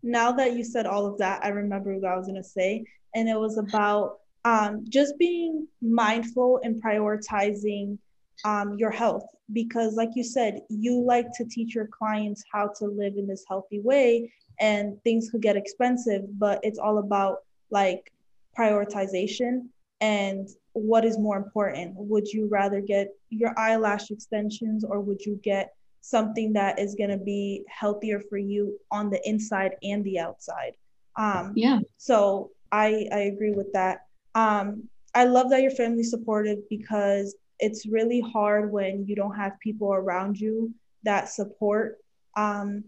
Now 0.04 0.32
that 0.34 0.54
you 0.56 0.64
said 0.64 0.86
all 0.86 1.06
of 1.06 1.18
that, 1.18 1.44
I 1.44 1.50
remember 1.50 1.94
what 1.96 2.06
I 2.06 2.16
was 2.16 2.28
going 2.28 2.42
to 2.42 2.48
say. 2.48 2.86
And 3.16 3.28
it 3.28 3.38
was 3.38 3.58
about 3.58 4.20
um, 4.46 4.86
just 4.88 5.18
being 5.18 5.68
mindful 5.82 6.62
and 6.64 6.82
prioritizing 6.82 7.98
um, 8.46 8.76
your 8.78 8.92
health. 8.92 9.24
Because, 9.54 9.96
like 9.96 10.10
you 10.16 10.24
said, 10.24 10.62
you 10.70 11.02
like 11.02 11.28
to 11.36 11.46
teach 11.46 11.74
your 11.74 11.88
clients 11.88 12.44
how 12.52 12.70
to 12.80 12.86
live 12.86 13.14
in 13.18 13.28
this 13.28 13.46
healthy 13.48 13.80
way, 13.80 14.32
and 14.60 15.02
things 15.04 15.30
could 15.30 15.42
get 15.42 15.56
expensive, 15.56 16.24
but 16.38 16.60
it's 16.64 16.80
all 16.80 16.98
about 16.98 17.38
like 17.72 18.12
prioritization. 18.58 19.68
And 20.02 20.48
what 20.74 21.06
is 21.06 21.18
more 21.18 21.38
important? 21.38 21.96
Would 21.96 22.28
you 22.28 22.48
rather 22.48 22.82
get 22.82 23.10
your 23.30 23.58
eyelash 23.58 24.12
extensions 24.12 24.84
or 24.84 25.00
would 25.00 25.26
you 25.26 25.40
get 25.44 25.74
something 26.02 26.54
that 26.54 26.80
is 26.80 26.96
going 26.96 27.10
to 27.10 27.18
be 27.18 27.64
healthier 27.68 28.22
for 28.30 28.38
you 28.38 28.78
on 28.92 29.10
the 29.10 29.20
inside 29.28 29.72
and 29.84 30.04
the 30.04 30.20
outside? 30.20 30.74
Um 31.18 31.54
yeah. 31.56 31.80
so 31.98 32.52
i 32.72 33.08
i 33.12 33.20
agree 33.22 33.52
with 33.52 33.74
that. 33.74 34.02
Um 34.36 34.88
i 35.16 35.24
love 35.24 35.50
that 35.50 35.64
your 35.64 35.72
family 35.72 36.04
supportive 36.04 36.60
because 36.70 37.36
it's 37.60 37.86
really 37.88 38.22
hard 38.22 38.72
when 38.72 39.06
you 39.08 39.16
don't 39.16 39.36
have 39.36 39.60
people 39.60 39.94
around 39.94 40.40
you 40.40 40.74
that 41.04 41.30
support 41.30 41.98
um 42.36 42.84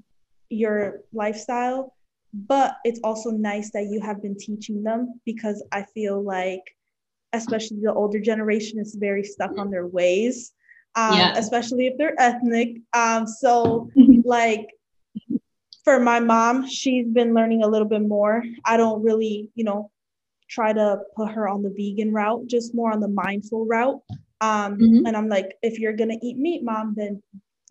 your 0.50 1.02
lifestyle 1.14 1.96
but 2.34 2.78
it's 2.84 3.00
also 3.04 3.32
nice 3.32 3.72
that 3.72 3.86
you 3.86 4.00
have 4.02 4.22
been 4.22 4.38
teaching 4.38 4.84
them 4.84 5.20
because 5.26 5.64
i 5.72 5.84
feel 5.94 6.22
like 6.22 6.62
especially 7.34 7.80
the 7.82 7.94
older 7.94 8.20
generation 8.20 8.80
is 8.80 8.96
very 8.96 9.24
stuck 9.24 9.58
on 9.58 9.70
their 9.70 9.88
ways 9.88 10.54
um, 10.96 11.18
yeah. 11.18 11.34
especially 11.38 11.88
if 11.88 11.98
they're 11.98 12.20
ethnic 12.20 12.78
um, 12.94 13.28
so 13.28 13.90
like 14.24 14.68
for 15.84 16.00
my 16.00 16.20
mom 16.20 16.68
she's 16.68 17.08
been 17.08 17.34
learning 17.34 17.64
a 17.64 17.68
little 17.68 17.88
bit 17.88 18.02
more 18.02 18.44
i 18.66 18.76
don't 18.78 19.04
really 19.04 19.50
you 19.56 19.64
know 19.64 19.92
try 20.50 20.74
to 20.74 21.00
put 21.16 21.30
her 21.30 21.48
on 21.48 21.62
the 21.62 21.70
vegan 21.70 22.12
route 22.12 22.46
just 22.48 22.74
more 22.74 22.92
on 22.92 23.00
the 23.00 23.08
mindful 23.08 23.66
route 23.66 24.02
um, 24.42 24.78
mm-hmm. 24.78 25.06
and 25.06 25.16
i'm 25.16 25.30
like 25.30 25.58
if 25.62 25.80
you're 25.80 25.96
gonna 25.96 26.18
eat 26.22 26.38
meat 26.38 26.64
mom 26.64 26.94
then 26.98 27.22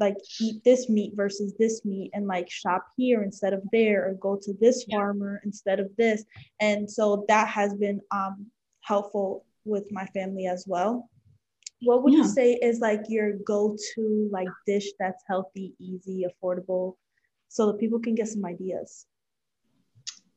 like 0.01 0.17
eat 0.41 0.63
this 0.65 0.89
meat 0.89 1.13
versus 1.17 1.55
this 1.59 1.85
meat 1.85 2.11
and 2.15 2.29
like 2.29 2.49
shop 2.49 2.87
here 2.97 3.23
instead 3.25 3.53
of 3.53 3.61
there 3.73 4.09
or 4.09 4.15
go 4.15 4.39
to 4.41 4.55
this 4.61 4.85
yeah. 4.87 4.97
farmer 4.97 5.41
instead 5.45 5.81
of 5.81 5.89
this 5.97 6.25
and 6.61 6.89
so 6.89 7.25
that 7.29 7.49
has 7.49 7.75
been 7.75 8.01
um, 8.13 8.47
helpful 8.89 9.45
with 9.69 9.93
my 9.93 10.07
family 10.07 10.47
as 10.47 10.65
well. 10.67 11.09
What 11.83 12.03
would 12.03 12.13
yeah. 12.13 12.21
you 12.21 12.29
say 12.29 12.55
is 12.55 12.81
like 12.81 13.03
your 13.09 13.35
go-to 13.47 14.29
like 14.33 14.49
dish 14.67 14.89
that's 14.99 15.23
healthy, 15.29 15.75
easy, 15.79 16.27
affordable, 16.27 16.97
so 17.49 17.67
that 17.67 17.79
people 17.79 18.01
can 18.01 18.17
get 18.17 18.29
some 18.29 18.45
ideas? 18.45 19.07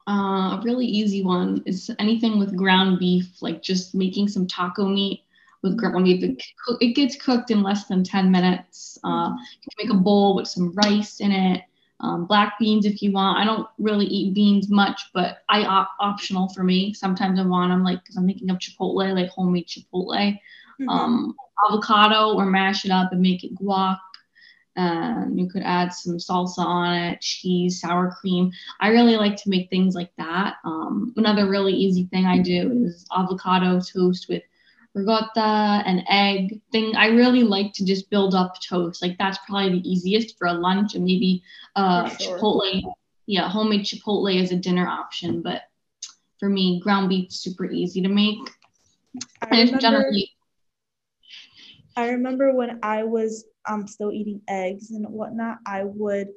Uh, 0.08 0.58
a 0.58 0.62
really 0.64 0.86
easy 0.86 1.24
one 1.24 1.64
is 1.66 1.90
anything 1.98 2.38
with 2.38 2.56
ground 2.56 3.00
beef, 3.00 3.42
like 3.42 3.64
just 3.64 3.96
making 3.96 4.28
some 4.28 4.46
taco 4.46 4.88
meat 4.88 5.24
with 5.64 5.78
ground 5.78 6.06
beef. 6.06 6.24
It, 6.24 6.44
it 6.80 6.96
gets 6.96 7.16
cooked 7.16 7.52
in 7.52 7.64
less 7.64 7.86
than 7.88 8.04
10 8.04 8.32
minutes. 8.32 8.98
Uh, 9.04 9.32
you 9.34 9.70
can 9.70 9.86
make 9.86 9.94
a 9.94 10.02
bowl 10.02 10.36
with 10.36 10.48
some 10.48 10.74
rice 10.74 11.20
in 11.20 11.32
it, 11.32 11.64
um, 12.00 12.26
black 12.26 12.58
beans 12.60 12.86
if 12.86 13.02
you 13.02 13.12
want. 13.12 13.40
I 13.40 13.46
don't 13.46 13.68
really 13.78 14.06
eat 14.06 14.34
beans 14.34 14.70
much, 14.70 15.10
but 15.14 15.40
I 15.50 15.64
op- 15.66 15.96
optional 16.00 16.50
for 16.50 16.64
me. 16.64 16.94
Sometimes 16.94 17.40
I 17.40 17.44
want 17.44 17.72
them 17.72 17.84
like 17.84 18.04
because 18.04 18.18
I'm 18.18 18.26
thinking 18.26 18.50
of 18.50 18.58
Chipotle, 18.58 19.16
like 19.16 19.30
homemade 19.30 19.68
Chipotle. 19.68 20.34
Mm-hmm. 20.82 20.90
Um, 20.90 21.36
avocado 21.70 22.34
or 22.34 22.46
mash 22.46 22.86
it 22.86 22.92
up 22.92 23.12
and 23.12 23.22
make 23.22 23.44
it 23.44 23.56
guac. 23.56 24.00
And 24.78 25.38
you 25.38 25.50
could 25.50 25.64
add 25.64 25.94
some 25.94 26.18
salsa 26.18 26.60
on 26.60 26.94
it, 26.94 27.22
cheese, 27.22 27.82
sour 27.82 28.16
cream. 28.20 28.52
I 28.80 28.88
really 28.88 29.18
like 29.18 29.36
to 29.36 29.50
make 29.50 29.70
things 29.70 29.96
like 29.96 30.12
that. 30.18 30.56
Um, 30.64 31.14
another 31.18 31.50
really 31.50 31.74
easy 31.74 32.06
thing 32.06 32.26
I 32.26 32.40
do 32.40 32.86
is 32.86 33.06
avocado 33.16 33.82
toast 33.82 34.28
with 34.30 34.44
ricotta 34.94 35.84
and 35.86 36.04
egg 36.10 36.62
thing. 36.72 36.96
I 36.96 37.08
really 37.08 37.44
like 37.44 37.74
to 37.74 37.86
just 37.86 38.10
build 38.10 38.36
up 38.36 38.56
toast. 38.62 39.02
Like 39.02 39.18
that's 39.18 39.40
probably 39.48 39.80
the 39.80 39.90
easiest 39.90 40.38
for 40.38 40.48
a 40.48 40.54
lunch 40.54 40.96
and 40.96 41.04
maybe 41.06 41.44
uh, 41.76 42.10
sure. 42.10 42.40
Chipotle. 42.40 42.82
Yeah, 43.28 43.48
homemade 43.48 43.86
Chipotle 43.86 44.36
is 44.36 44.52
a 44.52 44.58
dinner 44.58 44.88
option, 44.88 45.42
but 45.42 45.64
for 46.40 46.50
me, 46.50 46.82
ground 46.82 47.10
beef 47.10 47.32
super 47.32 47.66
easy 47.66 48.02
to 48.02 48.10
make. 48.10 48.40
I 49.42 49.50
remember, 49.50 49.80
generally. 49.80 50.32
I 51.96 52.10
remember 52.10 52.54
when 52.54 52.80
I 52.84 53.04
was 53.04 53.46
um 53.70 53.88
still 53.88 54.12
eating 54.12 54.42
eggs 54.48 54.92
and 54.92 55.06
whatnot, 55.08 55.60
I 55.66 55.84
would 55.84 56.30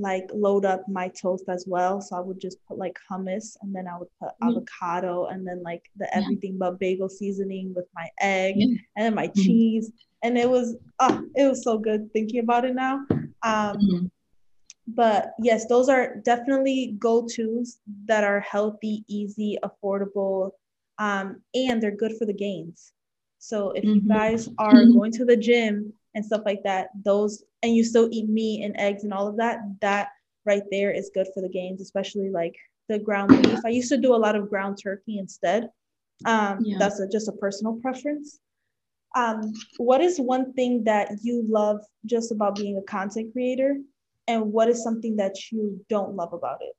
like 0.00 0.28
load 0.32 0.64
up 0.64 0.82
my 0.88 1.08
toast 1.08 1.44
as 1.48 1.64
well. 1.66 2.00
So 2.00 2.16
I 2.16 2.20
would 2.20 2.40
just 2.40 2.58
put 2.66 2.78
like 2.78 2.96
hummus 3.10 3.56
and 3.62 3.74
then 3.74 3.86
I 3.86 3.98
would 3.98 4.08
put 4.20 4.30
mm-hmm. 4.30 4.48
avocado 4.48 5.26
and 5.26 5.46
then 5.46 5.62
like 5.62 5.82
the 5.96 6.08
yeah. 6.10 6.20
everything 6.20 6.56
but 6.58 6.78
bagel 6.78 7.08
seasoning 7.08 7.74
with 7.74 7.86
my 7.94 8.08
egg 8.20 8.54
yeah. 8.56 8.66
and 8.96 9.06
then 9.06 9.14
my 9.14 9.28
mm-hmm. 9.28 9.42
cheese. 9.42 9.90
And 10.22 10.36
it 10.36 10.48
was 10.48 10.76
oh, 10.98 11.22
it 11.36 11.48
was 11.48 11.62
so 11.62 11.78
good 11.78 12.12
thinking 12.12 12.40
about 12.40 12.64
it 12.64 12.74
now. 12.74 13.04
Um 13.10 13.76
mm-hmm. 13.76 14.06
but 14.88 15.32
yes, 15.42 15.66
those 15.66 15.88
are 15.88 16.16
definitely 16.24 16.96
go-tos 16.98 17.78
that 18.06 18.24
are 18.24 18.40
healthy, 18.40 19.04
easy, 19.08 19.58
affordable, 19.64 20.52
um, 20.98 21.40
and 21.54 21.82
they're 21.82 21.96
good 21.96 22.16
for 22.18 22.24
the 22.26 22.32
gains. 22.32 22.92
So 23.38 23.70
if 23.70 23.84
you 23.84 23.96
mm-hmm. 23.96 24.08
guys 24.08 24.48
are 24.58 24.74
mm-hmm. 24.74 24.98
going 24.98 25.12
to 25.12 25.24
the 25.24 25.36
gym 25.36 25.92
and 26.14 26.24
stuff 26.24 26.42
like 26.44 26.62
that, 26.64 26.88
those 27.04 27.44
and 27.62 27.74
you 27.74 27.84
still 27.84 28.08
eat 28.12 28.28
meat 28.28 28.64
and 28.64 28.76
eggs 28.78 29.04
and 29.04 29.12
all 29.12 29.28
of 29.28 29.36
that, 29.36 29.60
that 29.80 30.08
right 30.46 30.62
there 30.70 30.90
is 30.90 31.10
good 31.12 31.26
for 31.34 31.42
the 31.42 31.48
gains, 31.48 31.80
especially 31.80 32.30
like 32.30 32.54
the 32.88 32.98
ground 32.98 33.42
beef. 33.42 33.58
I 33.64 33.70
used 33.70 33.90
to 33.90 33.98
do 33.98 34.14
a 34.14 34.16
lot 34.16 34.36
of 34.36 34.48
ground 34.48 34.78
turkey 34.82 35.18
instead. 35.18 35.70
Um, 36.24 36.58
yeah. 36.62 36.78
That's 36.78 37.00
a, 37.00 37.08
just 37.08 37.28
a 37.28 37.32
personal 37.32 37.74
preference. 37.82 38.40
Um, 39.16 39.52
what 39.78 40.00
is 40.00 40.20
one 40.20 40.52
thing 40.52 40.84
that 40.84 41.10
you 41.22 41.44
love 41.48 41.80
just 42.06 42.32
about 42.32 42.56
being 42.56 42.78
a 42.78 42.82
content 42.82 43.32
creator, 43.32 43.76
and 44.26 44.52
what 44.52 44.68
is 44.68 44.82
something 44.82 45.16
that 45.16 45.34
you 45.50 45.84
don't 45.88 46.14
love 46.14 46.32
about 46.32 46.58
it? 46.60 46.74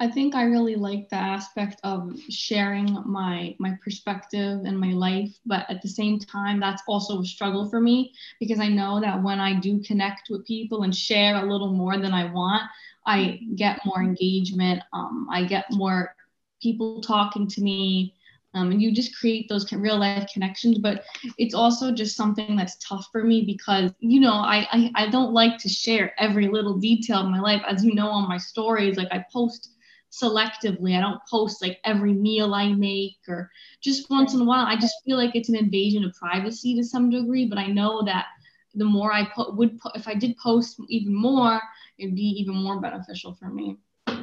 I 0.00 0.08
think 0.08 0.34
I 0.34 0.42
really 0.44 0.74
like 0.76 1.08
the 1.08 1.16
aspect 1.16 1.80
of 1.84 2.12
sharing 2.28 2.96
my 3.06 3.54
my 3.60 3.78
perspective 3.82 4.60
and 4.64 4.78
my 4.78 4.92
life, 4.92 5.38
but 5.46 5.68
at 5.70 5.82
the 5.82 5.88
same 5.88 6.18
time, 6.18 6.58
that's 6.60 6.82
also 6.82 7.20
a 7.20 7.24
struggle 7.24 7.64
for 7.68 7.80
me 7.80 8.12
because 8.38 8.58
I 8.58 8.68
know 8.68 9.00
that 9.00 9.22
when 9.22 9.40
I 9.40 9.58
do 9.58 9.80
connect 9.82 10.28
with 10.30 10.46
people 10.46 10.82
and 10.82 10.94
share 10.94 11.36
a 11.36 11.50
little 11.50 11.72
more 11.72 11.98
than 11.98 12.12
I 12.12 12.32
want, 12.32 12.62
I 13.06 13.40
get 13.56 13.80
more 13.86 14.02
engagement. 14.02 14.82
Um, 14.92 15.28
I 15.30 15.44
get 15.44 15.66
more 15.70 16.14
people 16.60 17.00
talking 17.00 17.46
to 17.48 17.62
me, 17.62 18.14
um, 18.54 18.70
and 18.72 18.82
you 18.82 18.92
just 18.92 19.16
create 19.18 19.48
those 19.48 19.72
real 19.72 19.98
life 19.98 20.28
connections. 20.32 20.78
But 20.78 21.04
it's 21.38 21.54
also 21.54 21.92
just 21.92 22.16
something 22.16 22.56
that's 22.56 22.76
tough 22.78 23.06
for 23.12 23.22
me 23.24 23.42
because 23.44 23.92
you 24.00 24.20
know 24.20 24.34
I, 24.34 24.66
I 24.72 24.90
I 25.04 25.08
don't 25.10 25.32
like 25.32 25.58
to 25.58 25.68
share 25.68 26.12
every 26.18 26.48
little 26.48 26.78
detail 26.78 27.18
of 27.18 27.30
my 27.30 27.40
life, 27.40 27.62
as 27.68 27.84
you 27.84 27.94
know 27.94 28.08
on 28.08 28.28
my 28.28 28.38
stories. 28.38 28.96
Like 28.96 29.08
I 29.12 29.24
post 29.32 29.73
selectively. 30.22 30.96
I 30.96 31.00
don't 31.00 31.20
post 31.28 31.60
like 31.62 31.78
every 31.84 32.12
meal 32.12 32.54
I 32.54 32.72
make 32.72 33.16
or 33.28 33.50
just 33.80 34.10
once 34.10 34.34
in 34.34 34.40
a 34.40 34.44
while. 34.44 34.66
I 34.66 34.76
just 34.76 34.94
feel 35.04 35.16
like 35.16 35.34
it's 35.34 35.48
an 35.48 35.56
invasion 35.56 36.04
of 36.04 36.14
privacy 36.14 36.76
to 36.76 36.84
some 36.84 37.10
degree, 37.10 37.46
but 37.46 37.58
I 37.58 37.66
know 37.66 38.04
that 38.04 38.26
the 38.74 38.84
more 38.84 39.12
I 39.12 39.24
put 39.34 39.56
would 39.56 39.78
put, 39.78 39.96
if 39.96 40.08
I 40.08 40.14
did 40.14 40.36
post 40.36 40.80
even 40.88 41.14
more, 41.14 41.60
it'd 41.98 42.14
be 42.14 42.22
even 42.22 42.54
more 42.54 42.80
beneficial 42.80 43.34
for 43.34 43.48
me. 43.48 43.78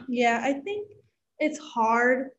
Yeah, 0.07 0.41
I 0.43 0.53
think 0.53 0.87
it's 1.39 1.57
hard 1.59 2.31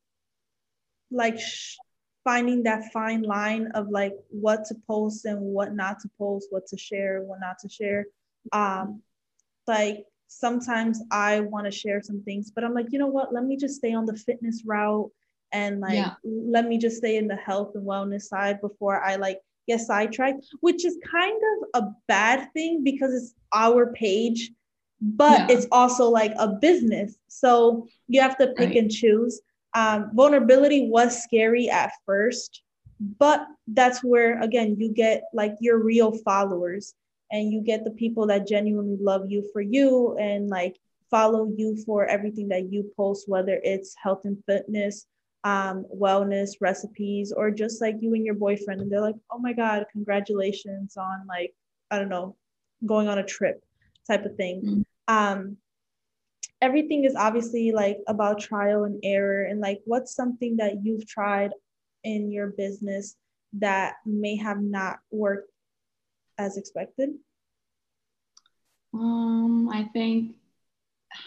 like 1.11 1.39
sh- 1.39 1.77
finding 2.25 2.63
that 2.63 2.93
fine 2.93 3.23
line 3.23 3.69
of 3.75 3.89
like 3.91 4.15
what 4.31 4.65
to 4.67 4.75
post 4.87 5.25
and 5.25 5.41
what 5.41 5.75
not 5.75 6.01
to 6.01 6.09
post, 6.19 6.49
what 6.51 6.67
to 6.69 6.79
share, 6.79 7.23
what 7.23 7.41
not 7.41 7.59
to 7.61 7.69
share. 7.69 8.07
Um 8.53 9.03
like 9.67 10.07
sometimes 10.39 11.03
I 11.11 11.41
want 11.41 11.67
to 11.67 11.71
share 11.71 12.03
some 12.03 12.23
things, 12.23 12.51
but 12.51 12.65
I'm 12.65 12.75
like, 12.75 12.87
you 12.91 12.99
know 12.99 13.07
what? 13.07 13.33
Let 13.33 13.45
me 13.45 13.57
just 13.57 13.77
stay 13.77 13.93
on 13.93 14.07
the 14.07 14.17
fitness 14.17 14.63
route 14.65 15.11
and 15.53 15.81
like 15.81 15.95
yeah. 15.95 16.15
let 16.25 16.67
me 16.67 16.79
just 16.79 16.97
stay 16.97 17.17
in 17.17 17.29
the 17.29 17.37
health 17.37 17.73
and 17.75 17.87
wellness 17.87 18.23
side 18.23 18.61
before 18.61 19.03
I 19.03 19.17
like 19.17 19.39
get 19.69 19.81
sidetracked, 19.81 20.45
which 20.61 20.85
is 20.85 20.99
kind 21.11 21.41
of 21.75 21.83
a 21.83 21.89
bad 22.09 22.53
thing 22.53 22.83
because 22.83 23.15
it's 23.15 23.35
our 23.53 23.93
page, 23.93 24.51
but 25.01 25.41
yeah. 25.41 25.57
it's 25.57 25.67
also 25.71 26.09
like 26.09 26.33
a 26.39 26.49
business. 26.49 27.17
So 27.29 27.87
you 28.09 28.21
have 28.21 28.39
to 28.39 28.49
pick 28.49 28.71
right. 28.71 28.77
and 28.77 28.91
choose. 28.91 29.41
Um, 29.75 30.11
vulnerability 30.15 30.89
was 30.89 31.23
scary 31.23 31.69
at 31.71 31.93
first, 32.05 32.63
but 33.19 33.47
that's 33.69 34.03
where 34.03 34.41
again 34.43 34.77
you 34.79 34.93
get 34.93 35.25
like 35.33 35.55
your 35.61 35.83
real 35.83 36.13
followers 36.13 36.95
and 37.33 37.51
you 37.51 37.63
get 37.63 37.85
the 37.85 37.91
people 37.91 38.27
that 38.27 38.47
genuinely 38.47 38.99
love 39.01 39.25
you 39.29 39.49
for 39.53 39.63
you 39.63 40.17
and 40.21 40.49
like 40.49 40.77
follow 41.11 41.51
you 41.57 41.77
for 41.85 42.07
everything 42.07 42.49
that 42.49 42.71
you 42.71 42.93
post, 42.97 43.29
whether 43.29 43.59
it's 43.63 43.95
health 44.01 44.21
and 44.25 44.37
fitness, 44.47 45.07
um, 45.45 45.85
wellness 45.95 46.51
recipes, 46.61 47.33
or 47.33 47.51
just 47.51 47.81
like 47.81 47.97
you 48.01 48.15
and 48.15 48.25
your 48.25 48.35
boyfriend. 48.35 48.83
And 48.83 48.93
they're 48.93 49.01
like, 49.01 49.17
oh 49.31 49.39
my 49.39 49.55
God, 49.55 49.87
congratulations 49.91 50.97
on 50.97 51.27
like, 51.27 51.55
I 51.91 51.99
don't 51.99 52.11
know, 52.11 52.37
going 52.85 53.09
on 53.09 53.19
a 53.19 53.25
trip 53.25 53.63
type 54.07 54.25
of 54.25 54.37
thing. 54.37 54.63
Mm-hmm. 54.63 54.83
Um, 55.09 55.57
everything 56.61 57.05
is 57.05 57.17
obviously 57.17 57.73
like 57.73 57.99
about 58.09 58.41
trial 58.41 58.85
and 58.85 59.01
error. 59.03 59.45
And 59.45 59.61
like, 59.61 59.81
what's 59.85 60.15
something 60.15 60.59
that 60.59 60.85
you've 60.85 61.07
tried 61.07 61.53
in 62.05 62.31
your 62.31 62.49
business 62.49 63.17
that 63.55 63.97
may 64.07 64.37
have 64.37 64.61
not 64.61 64.99
worked 65.11 65.52
as 66.39 66.57
expected? 66.57 67.11
Um, 68.95 69.69
I 69.71 69.85
think 69.93 70.37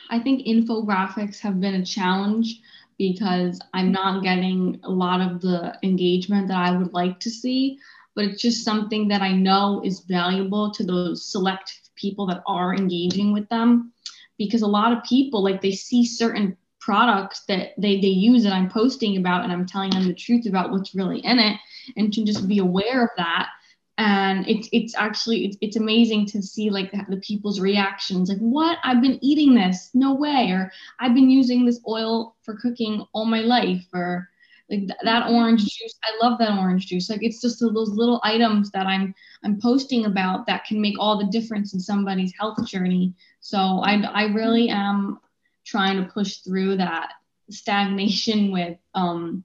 I 0.10 0.20
think 0.20 0.46
infographics 0.46 1.40
have 1.40 1.60
been 1.60 1.76
a 1.76 1.86
challenge 1.86 2.62
because 2.98 3.60
I'm 3.74 3.92
not 3.92 4.24
getting 4.24 4.80
a 4.84 4.90
lot 4.90 5.22
of 5.22 5.42
the 5.42 5.78
engagement 5.84 6.48
that 6.48 6.58
I 6.58 6.78
would 6.78 6.94
like 6.94 7.20
to 7.22 7.30
see, 7.30 7.78
but 8.16 8.26
it's 8.26 8.42
just 8.42 8.64
something 8.64 9.08
that 9.10 9.22
I 9.22 9.34
know 9.34 9.82
is 9.84 10.02
valuable 10.02 10.72
to 10.72 10.84
those 10.84 11.26
select 11.26 11.90
people 11.96 12.26
that 12.28 12.44
are 12.48 12.74
engaging 12.74 13.34
with 13.34 13.48
them 13.50 13.92
because 14.38 14.62
a 14.62 14.68
lot 14.68 14.92
of 14.92 15.04
people 15.04 15.44
like 15.44 15.62
they 15.62 15.72
see 15.72 16.06
certain 16.06 16.58
products 16.80 17.44
that 17.48 17.70
they, 17.78 18.00
they 18.00 18.08
use 18.08 18.44
that 18.44 18.54
I'm 18.54 18.70
posting 18.70 19.18
about 19.18 19.44
and 19.44 19.52
I'm 19.52 19.66
telling 19.66 19.90
them 19.90 20.08
the 20.08 20.14
truth 20.14 20.46
about 20.46 20.72
what's 20.72 20.94
really 20.94 21.20
in 21.20 21.40
it 21.40 21.58
and 21.98 22.14
to 22.14 22.24
just 22.24 22.48
be 22.48 22.60
aware 22.60 23.04
of 23.04 23.10
that 23.18 23.50
and 23.98 24.48
it's 24.48 24.68
it's 24.74 24.96
actually 24.96 25.46
it's, 25.46 25.58
it's 25.62 25.75
amazing 25.78 26.25
to 26.25 26.42
see 26.42 26.70
like 26.70 26.92
the, 26.92 27.06
the, 27.10 27.18
people's 27.18 27.60
reactions 27.60 28.30
like 28.30 28.40
what? 28.40 28.78
I've 28.84 29.02
been 29.02 29.20
eating 29.24 29.56
this. 29.56 29.90
No 29.94 30.14
way 30.16 30.50
or 30.52 30.72
i've 31.00 31.14
been 31.16 31.30
using 31.30 31.66
this 31.66 31.80
oil 31.88 32.36
for 32.44 32.56
cooking 32.56 33.06
all 33.14 33.25
my 33.25 33.40
life 33.42 33.86
or 33.94 34.28
like 34.70 34.80
th- 34.80 35.00
that 35.04 35.30
orange 35.30 35.62
juice 35.62 35.96
i 36.04 36.25
love 36.25 36.40
that 36.40 36.58
orange 36.58 36.88
juice. 36.88 37.10
Like 37.10 37.24
it's 37.24 37.42
just 37.42 37.60
those 37.60 37.90
little 37.90 38.20
items 38.24 38.70
that 38.72 38.86
i'm 38.86 39.14
i'm 39.44 39.60
posting 39.62 40.06
about 40.06 40.46
that 40.48 40.66
can 40.66 40.82
make 40.82 40.96
all 41.00 41.18
the 41.18 41.32
difference 41.32 41.74
in 41.74 41.80
somebody's 41.80 42.34
health 42.38 42.66
journey. 42.68 43.14
So 43.40 43.58
i 43.58 43.94
i 44.14 44.24
really 44.25 44.70
am 44.70 45.20
trying 45.66 46.04
to 46.04 46.12
push 46.12 46.38
through 46.38 46.78
that 46.78 47.14
stagnation 47.50 48.52
with 48.52 48.78
um 48.94 49.44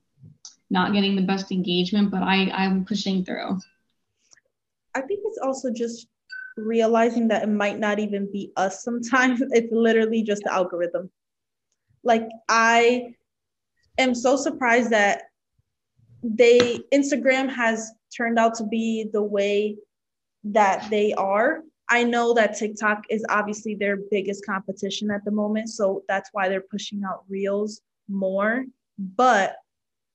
not 0.71 0.93
getting 0.93 1.17
the 1.17 1.23
best 1.23 1.53
engagement 1.53 2.11
but 2.11 2.23
i 2.23 2.51
i'm 2.51 2.85
pushing 2.85 3.25
through 3.25 3.59
I 4.95 5.01
think 5.01 5.21
it's 5.25 5.39
also 5.43 5.71
just 5.71 6.07
realizing 6.57 7.29
that 7.29 7.43
it 7.43 7.49
might 7.49 7.79
not 7.79 7.99
even 7.99 8.31
be 8.31 8.53
us 8.57 8.83
sometimes. 8.83 9.43
It's 9.51 9.73
literally 9.73 10.23
just 10.23 10.43
the 10.45 10.53
algorithm. 10.53 11.11
Like 12.03 12.29
I 12.49 13.15
am 13.99 14.15
so 14.15 14.37
surprised 14.37 14.91
that 14.91 15.23
they 16.23 16.81
Instagram 16.93 17.49
has 17.51 17.93
turned 18.17 18.39
out 18.39 18.55
to 18.57 18.65
be 18.65 19.09
the 19.13 19.23
way 19.23 19.77
that 20.45 20.89
they 20.91 21.13
are. 21.15 21.61
I 21.89 22.05
know 22.05 22.35
that 22.35 22.57
TikTok 22.57 23.05
is 23.11 23.25
obviously 23.29 23.75
their 23.75 23.97
biggest 24.11 24.47
competition 24.47 25.11
at 25.11 25.25
the 25.25 25.31
moment, 25.31 25.71
so 25.71 26.05
that's 26.09 26.31
why 26.33 26.49
they're 26.49 26.65
pushing 26.71 27.03
out 27.05 27.25
reels 27.29 27.81
more. 28.09 28.65
But 28.99 29.57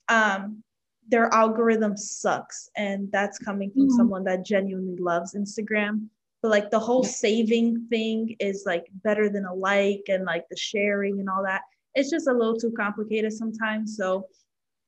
um 0.09 0.63
their 1.07 1.33
algorithm 1.33 1.95
sucks 1.95 2.69
and 2.75 3.11
that's 3.11 3.37
coming 3.37 3.71
from 3.71 3.83
mm-hmm. 3.83 3.95
someone 3.97 4.23
that 4.23 4.45
genuinely 4.45 4.97
loves 4.97 5.35
instagram. 5.35 6.07
But 6.41 6.51
like 6.51 6.69
the 6.71 6.79
whole 6.79 7.03
saving 7.03 7.87
thing 7.89 8.35
is 8.39 8.63
like 8.65 8.85
better 9.03 9.29
than 9.29 9.45
a 9.45 9.53
like 9.53 10.03
and 10.09 10.25
like 10.25 10.45
the 10.49 10.57
sharing 10.57 11.19
and 11.19 11.29
all 11.29 11.43
that. 11.43 11.61
It's 11.95 12.11
just 12.11 12.27
a 12.27 12.33
little 12.33 12.55
too 12.55 12.71
complicated 12.71 13.33
sometimes. 13.33 13.95
So 13.97 14.27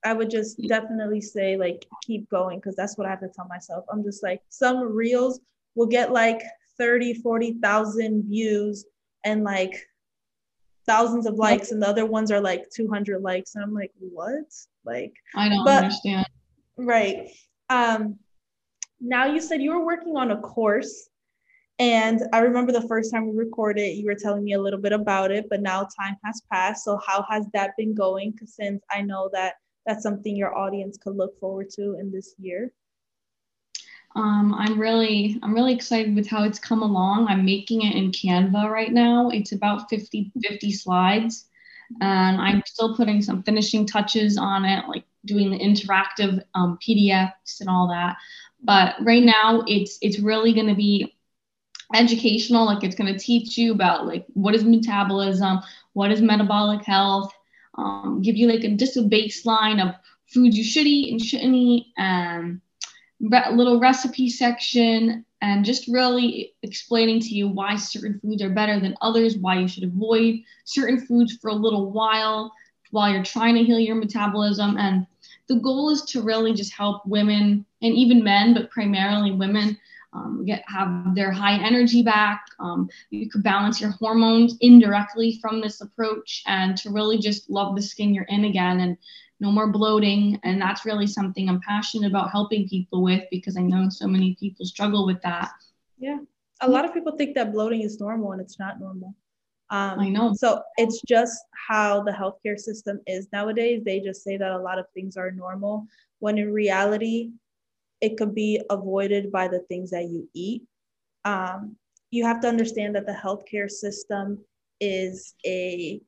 i 0.05 0.13
would 0.13 0.29
just 0.29 0.61
definitely 0.67 1.19
say 1.19 1.57
like 1.57 1.83
keep 2.03 2.29
going 2.29 2.59
because 2.59 2.75
that's 2.75 2.99
what 2.99 3.07
i 3.07 3.09
have 3.09 3.19
to 3.19 3.29
tell 3.29 3.47
myself. 3.47 3.85
I'm 3.91 4.03
just 4.03 4.23
like 4.23 4.41
some 4.49 4.79
reels 4.95 5.39
will 5.75 5.87
get 5.87 6.11
like 6.11 6.41
30 6.77 7.15
40,000 7.15 8.23
views 8.23 8.85
and 9.23 9.43
like 9.43 9.87
thousands 10.87 11.25
of 11.25 11.35
likes 11.35 11.71
and 11.71 11.81
the 11.81 11.87
other 11.87 12.05
ones 12.05 12.31
are 12.31 12.39
like 12.41 12.69
200 12.73 13.21
likes. 13.21 13.55
And 13.55 13.63
i'm 13.63 13.73
like 13.73 13.91
what? 13.99 14.51
Like 14.85 15.13
i 15.35 15.49
don't 15.49 15.65
but, 15.65 15.83
understand. 15.83 16.25
Right. 16.77 17.29
Um 17.69 18.17
now 18.99 19.25
you 19.25 19.41
said 19.41 19.61
you 19.61 19.71
were 19.71 19.85
working 19.85 20.15
on 20.15 20.31
a 20.31 20.39
course 20.39 21.09
and 21.77 22.21
i 22.33 22.39
remember 22.39 22.71
the 22.71 22.87
first 22.87 23.11
time 23.13 23.29
we 23.29 23.37
recorded 23.37 23.95
you 23.95 24.07
were 24.07 24.15
telling 24.15 24.43
me 24.43 24.53
a 24.53 24.61
little 24.61 24.79
bit 24.79 24.93
about 24.93 25.29
it 25.29 25.45
but 25.49 25.61
now 25.61 25.87
time 25.99 26.17
has 26.23 26.41
passed. 26.51 26.83
So 26.83 26.99
how 27.05 27.23
has 27.29 27.45
that 27.53 27.71
been 27.77 27.93
going? 27.93 28.33
Since 28.45 28.83
i 28.89 29.01
know 29.01 29.29
that 29.33 29.55
that's 29.85 30.03
something 30.03 30.35
your 30.35 30.57
audience 30.57 30.97
could 30.97 31.15
look 31.15 31.39
forward 31.39 31.69
to 31.71 31.97
in 31.99 32.11
this 32.11 32.33
year 32.39 32.71
um, 34.15 34.53
I'm 34.55 34.79
really 34.79 35.39
I'm 35.43 35.53
really 35.53 35.73
excited 35.73 36.15
with 36.15 36.27
how 36.27 36.43
it's 36.43 36.59
come 36.59 36.81
along. 36.81 37.27
I'm 37.27 37.45
making 37.45 37.83
it 37.83 37.95
in 37.95 38.11
Canva 38.11 38.69
right 38.69 38.91
now. 38.91 39.29
It's 39.29 39.51
about 39.51 39.89
50 39.89 40.31
50 40.41 40.71
slides, 40.71 41.45
and 42.01 42.41
I'm 42.41 42.63
still 42.65 42.95
putting 42.95 43.21
some 43.21 43.43
finishing 43.43 43.85
touches 43.85 44.37
on 44.37 44.65
it, 44.65 44.87
like 44.87 45.05
doing 45.25 45.51
the 45.51 45.59
interactive 45.59 46.43
um, 46.55 46.79
PDFs 46.81 47.59
and 47.59 47.69
all 47.69 47.87
that. 47.89 48.17
But 48.63 48.95
right 49.01 49.23
now, 49.23 49.63
it's 49.67 49.97
it's 50.01 50.19
really 50.19 50.53
going 50.53 50.67
to 50.67 50.75
be 50.75 51.15
educational. 51.93 52.65
Like 52.65 52.83
it's 52.83 52.95
going 52.95 53.13
to 53.13 53.19
teach 53.19 53.57
you 53.57 53.71
about 53.71 54.07
like 54.07 54.25
what 54.33 54.55
is 54.55 54.63
metabolism, 54.63 55.59
what 55.93 56.11
is 56.11 56.21
metabolic 56.21 56.83
health, 56.83 57.31
um, 57.77 58.21
give 58.23 58.35
you 58.35 58.47
like 58.47 58.63
a, 58.63 58.75
just 58.75 58.97
a 58.97 59.01
baseline 59.01 59.81
of 59.81 59.95
foods 60.25 60.57
you 60.57 60.63
should 60.63 60.87
eat 60.87 61.11
and 61.11 61.21
shouldn't 61.21 61.55
eat, 61.55 61.87
and 61.97 62.61
re- 63.19 63.51
little 63.53 63.79
recipe 63.79 64.29
section 64.29 65.25
and 65.41 65.65
just 65.65 65.87
really 65.87 66.53
explaining 66.63 67.19
to 67.19 67.29
you 67.29 67.47
why 67.47 67.75
certain 67.75 68.19
foods 68.19 68.41
are 68.41 68.49
better 68.49 68.79
than 68.79 68.97
others, 69.01 69.37
why 69.37 69.59
you 69.59 69.67
should 69.67 69.83
avoid 69.83 70.39
certain 70.65 71.05
foods 71.05 71.37
for 71.37 71.49
a 71.49 71.55
little 71.55 71.91
while 71.91 72.51
while 72.91 73.11
you're 73.11 73.23
trying 73.23 73.55
to 73.55 73.63
heal 73.63 73.79
your 73.79 73.95
metabolism. 73.95 74.77
And 74.77 75.05
the 75.47 75.59
goal 75.59 75.89
is 75.89 76.01
to 76.03 76.21
really 76.21 76.53
just 76.53 76.73
help 76.73 77.05
women 77.05 77.65
and 77.81 77.93
even 77.93 78.23
men, 78.23 78.53
but 78.53 78.71
primarily 78.71 79.31
women, 79.31 79.77
um, 80.13 80.45
get 80.45 80.63
have 80.67 81.13
their 81.15 81.31
high 81.31 81.61
energy 81.63 82.01
back. 82.01 82.45
Um, 82.59 82.89
you 83.09 83.29
could 83.29 83.43
balance 83.43 83.79
your 83.79 83.91
hormones 83.91 84.55
indirectly 84.61 85.37
from 85.41 85.61
this 85.61 85.81
approach, 85.81 86.43
and 86.47 86.77
to 86.77 86.89
really 86.89 87.17
just 87.17 87.49
love 87.49 87.75
the 87.75 87.81
skin 87.81 88.13
you're 88.13 88.23
in 88.23 88.45
again 88.45 88.79
and 88.79 88.97
no 89.39 89.51
more 89.51 89.71
bloating. 89.71 90.39
And 90.43 90.61
that's 90.61 90.85
really 90.85 91.07
something 91.07 91.47
I'm 91.47 91.61
passionate 91.61 92.09
about 92.09 92.31
helping 92.31 92.67
people 92.67 93.03
with 93.03 93.23
because 93.31 93.57
I 93.57 93.61
know 93.61 93.89
so 93.89 94.07
many 94.07 94.35
people 94.39 94.65
struggle 94.65 95.05
with 95.05 95.21
that. 95.21 95.51
Yeah. 95.97 96.19
A 96.61 96.69
lot 96.69 96.85
of 96.85 96.93
people 96.93 97.15
think 97.15 97.35
that 97.35 97.53
bloating 97.53 97.81
is 97.81 97.99
normal 97.99 98.31
and 98.31 98.41
it's 98.41 98.59
not 98.59 98.79
normal. 98.79 99.13
Um, 99.69 99.99
I 99.99 100.09
know. 100.09 100.33
So 100.33 100.61
it's 100.77 101.01
just 101.07 101.37
how 101.67 102.01
the 102.01 102.11
healthcare 102.11 102.57
system 102.57 102.99
is 103.05 103.27
nowadays. 103.33 103.83
They 103.83 103.99
just 103.99 104.23
say 104.23 104.37
that 104.37 104.51
a 104.51 104.57
lot 104.57 104.79
of 104.79 104.85
things 104.93 105.17
are 105.17 105.29
normal 105.29 105.85
when 106.19 106.37
in 106.37 106.51
reality, 106.51 107.31
it 108.01 108.17
could 108.17 108.33
be 108.33 108.61
avoided 108.69 109.31
by 109.31 109.47
the 109.47 109.59
things 109.67 109.91
that 109.91 110.05
you 110.05 110.29
eat. 110.33 110.63
Um, 111.25 111.75
you 112.11 112.25
have 112.25 112.39
to 112.41 112.47
understand 112.47 112.95
that 112.95 113.05
the 113.05 113.13
healthcare 113.13 113.69
system 113.69 114.39
is 114.79 115.33
a 115.45 115.99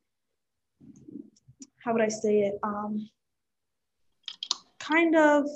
how 1.84 1.92
would 1.92 2.02
I 2.02 2.08
say 2.08 2.40
it? 2.40 2.58
Um, 2.62 3.08
kind 4.90 5.16
of 5.16 5.46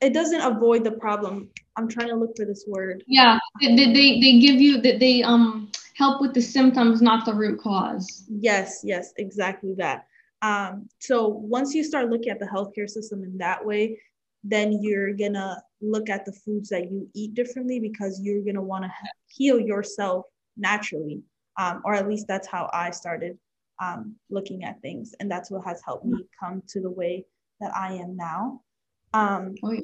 it 0.00 0.12
doesn't 0.12 0.40
avoid 0.40 0.84
the 0.84 0.92
problem. 0.92 1.48
I'm 1.76 1.88
trying 1.88 2.08
to 2.08 2.16
look 2.16 2.36
for 2.36 2.44
this 2.44 2.64
word. 2.66 3.02
Yeah 3.06 3.38
they, 3.60 3.74
they, 3.74 4.20
they 4.20 4.38
give 4.40 4.60
you 4.60 4.80
that 4.82 5.00
they 5.00 5.22
um 5.22 5.70
help 5.96 6.20
with 6.20 6.34
the 6.34 6.42
symptoms 6.42 7.02
not 7.02 7.24
the 7.24 7.34
root 7.34 7.60
cause. 7.60 8.24
Yes 8.28 8.80
yes 8.84 9.12
exactly 9.16 9.74
that. 9.78 10.06
Um 10.42 10.88
so 11.00 11.28
once 11.28 11.74
you 11.74 11.84
start 11.84 12.10
looking 12.10 12.30
at 12.30 12.38
the 12.38 12.46
healthcare 12.46 12.88
system 12.88 13.22
in 13.24 13.38
that 13.38 13.64
way 13.64 14.00
then 14.44 14.78
you're 14.82 15.14
gonna 15.14 15.62
look 15.80 16.10
at 16.10 16.24
the 16.26 16.32
foods 16.32 16.68
that 16.68 16.90
you 16.90 17.08
eat 17.14 17.34
differently 17.34 17.80
because 17.80 18.20
you're 18.22 18.44
gonna 18.44 18.62
want 18.62 18.84
to 18.84 18.90
heal 19.26 19.58
yourself 19.58 20.26
naturally, 20.56 21.22
um, 21.58 21.80
or 21.84 21.94
at 21.94 22.06
least 22.06 22.26
that's 22.28 22.46
how 22.46 22.70
I 22.72 22.90
started 22.90 23.38
um, 23.80 24.16
looking 24.30 24.64
at 24.64 24.80
things, 24.82 25.14
and 25.20 25.30
that's 25.30 25.50
what 25.50 25.64
has 25.64 25.82
helped 25.84 26.04
me 26.04 26.24
come 26.38 26.62
to 26.68 26.80
the 26.80 26.90
way 26.90 27.24
that 27.60 27.74
I 27.74 27.94
am 27.94 28.16
now. 28.16 28.60
Um, 29.12 29.54
oh. 29.62 29.80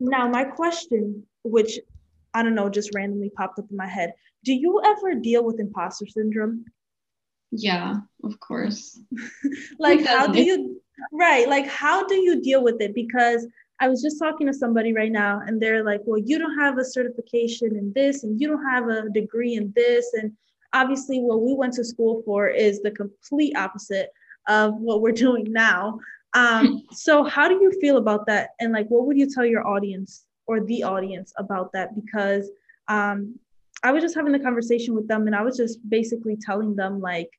Now, 0.00 0.28
my 0.28 0.44
question, 0.44 1.24
which 1.44 1.78
I 2.34 2.42
don't 2.42 2.54
know, 2.54 2.68
just 2.68 2.94
randomly 2.94 3.30
popped 3.30 3.58
up 3.58 3.66
in 3.70 3.76
my 3.76 3.86
head. 3.86 4.12
Do 4.44 4.52
you 4.52 4.80
ever 4.84 5.14
deal 5.14 5.44
with 5.44 5.60
imposter 5.60 6.06
syndrome? 6.06 6.64
Yeah, 7.52 7.94
of 8.24 8.40
course. 8.40 9.00
like, 9.78 10.04
how 10.04 10.26
do 10.26 10.42
you, 10.42 10.80
right? 11.12 11.48
Like, 11.48 11.68
how 11.68 12.04
do 12.04 12.16
you 12.16 12.42
deal 12.42 12.62
with 12.62 12.80
it? 12.80 12.94
Because 12.94 13.46
I 13.80 13.88
was 13.88 14.02
just 14.02 14.18
talking 14.18 14.48
to 14.48 14.52
somebody 14.52 14.92
right 14.92 15.12
now, 15.12 15.40
and 15.46 15.60
they're 15.60 15.84
like, 15.84 16.00
well, 16.04 16.18
you 16.18 16.38
don't 16.38 16.58
have 16.58 16.78
a 16.78 16.84
certification 16.84 17.76
in 17.76 17.92
this, 17.94 18.24
and 18.24 18.40
you 18.40 18.48
don't 18.48 18.64
have 18.68 18.88
a 18.88 19.08
degree 19.10 19.54
in 19.54 19.72
this. 19.76 20.12
And 20.14 20.32
obviously, 20.74 21.20
what 21.20 21.40
we 21.40 21.54
went 21.54 21.72
to 21.74 21.84
school 21.84 22.22
for 22.26 22.48
is 22.48 22.82
the 22.82 22.90
complete 22.90 23.56
opposite 23.56 24.10
of 24.48 24.74
what 24.74 25.00
we're 25.00 25.12
doing 25.26 25.50
now. 25.50 25.98
Um, 26.34 26.82
so, 26.92 27.24
how 27.24 27.48
do 27.48 27.54
you 27.54 27.72
feel 27.80 27.96
about 27.96 28.26
that? 28.26 28.50
And 28.60 28.72
like, 28.72 28.88
what 28.88 29.06
would 29.06 29.16
you 29.16 29.30
tell 29.30 29.46
your 29.46 29.66
audience 29.66 30.26
or 30.46 30.60
the 30.60 30.82
audience 30.82 31.32
about 31.38 31.72
that 31.72 31.94
because 31.94 32.50
um, 32.88 33.38
I 33.82 33.92
was 33.92 34.02
just 34.02 34.14
having 34.14 34.34
a 34.34 34.40
conversation 34.40 34.94
with 34.94 35.08
them 35.08 35.26
and 35.26 35.34
I 35.34 35.42
was 35.42 35.56
just 35.56 35.78
basically 35.88 36.36
telling 36.36 36.76
them 36.76 37.00
like 37.00 37.30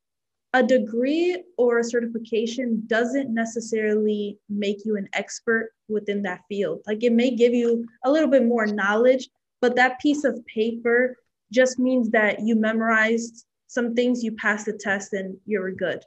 a 0.54 0.63
degree 0.63 1.43
or 1.58 1.80
a 1.80 1.84
certification 1.84 2.84
doesn't 2.88 3.34
necessarily 3.34 4.39
make 4.50 4.86
you 4.86 4.95
an 4.95 5.10
expert 5.13 5.71
within 5.89 6.21
that 6.24 6.41
field. 6.48 6.82
Like 6.88 7.04
it 7.04 7.12
may 7.12 7.32
give 7.32 7.54
you 7.54 7.86
a 8.06 8.12
little 8.12 8.30
bit 8.30 8.45
more 8.45 8.65
knowledge, 8.65 9.28
but 9.60 9.76
that 9.76 10.00
piece 10.00 10.24
of 10.24 10.43
paper 10.45 11.17
just 11.52 11.80
means 11.80 12.10
that 12.12 12.40
you 12.42 12.56
memorized 12.56 13.46
some 13.68 13.94
things, 13.94 14.24
you 14.24 14.32
passed 14.34 14.66
the 14.66 14.74
test, 14.74 15.14
and 15.14 15.38
you're 15.46 15.72
good. 15.72 16.04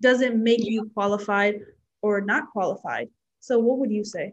Doesn't 0.00 0.42
make 0.42 0.64
you 0.64 0.90
qualified 0.94 1.60
or 2.02 2.20
not 2.20 2.50
qualified. 2.50 3.08
So, 3.40 3.58
what 3.58 3.78
would 3.78 3.90
you 3.90 4.04
say? 4.04 4.32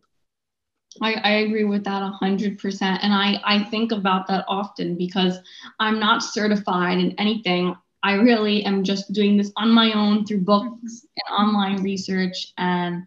I, 1.02 1.14
I 1.14 1.32
agree 1.46 1.66
with 1.66 1.84
that 1.84 2.02
100%. 2.22 2.82
And 2.82 3.14
I, 3.14 3.40
I 3.46 3.64
think 3.66 3.92
about 3.92 4.28
that 4.28 4.46
often 4.48 4.98
because 4.98 5.38
I'm 5.80 6.00
not 6.00 6.24
certified 6.24 6.98
in 6.98 7.14
anything. 7.20 7.76
I 8.02 8.14
really 8.14 8.64
am 8.66 8.84
just 8.84 9.12
doing 9.12 9.38
this 9.38 9.52
on 9.56 9.70
my 9.70 9.94
own 9.94 10.26
through 10.26 10.42
books 10.42 11.06
and 11.16 11.38
online 11.38 11.84
research. 11.84 12.54
And 12.58 13.04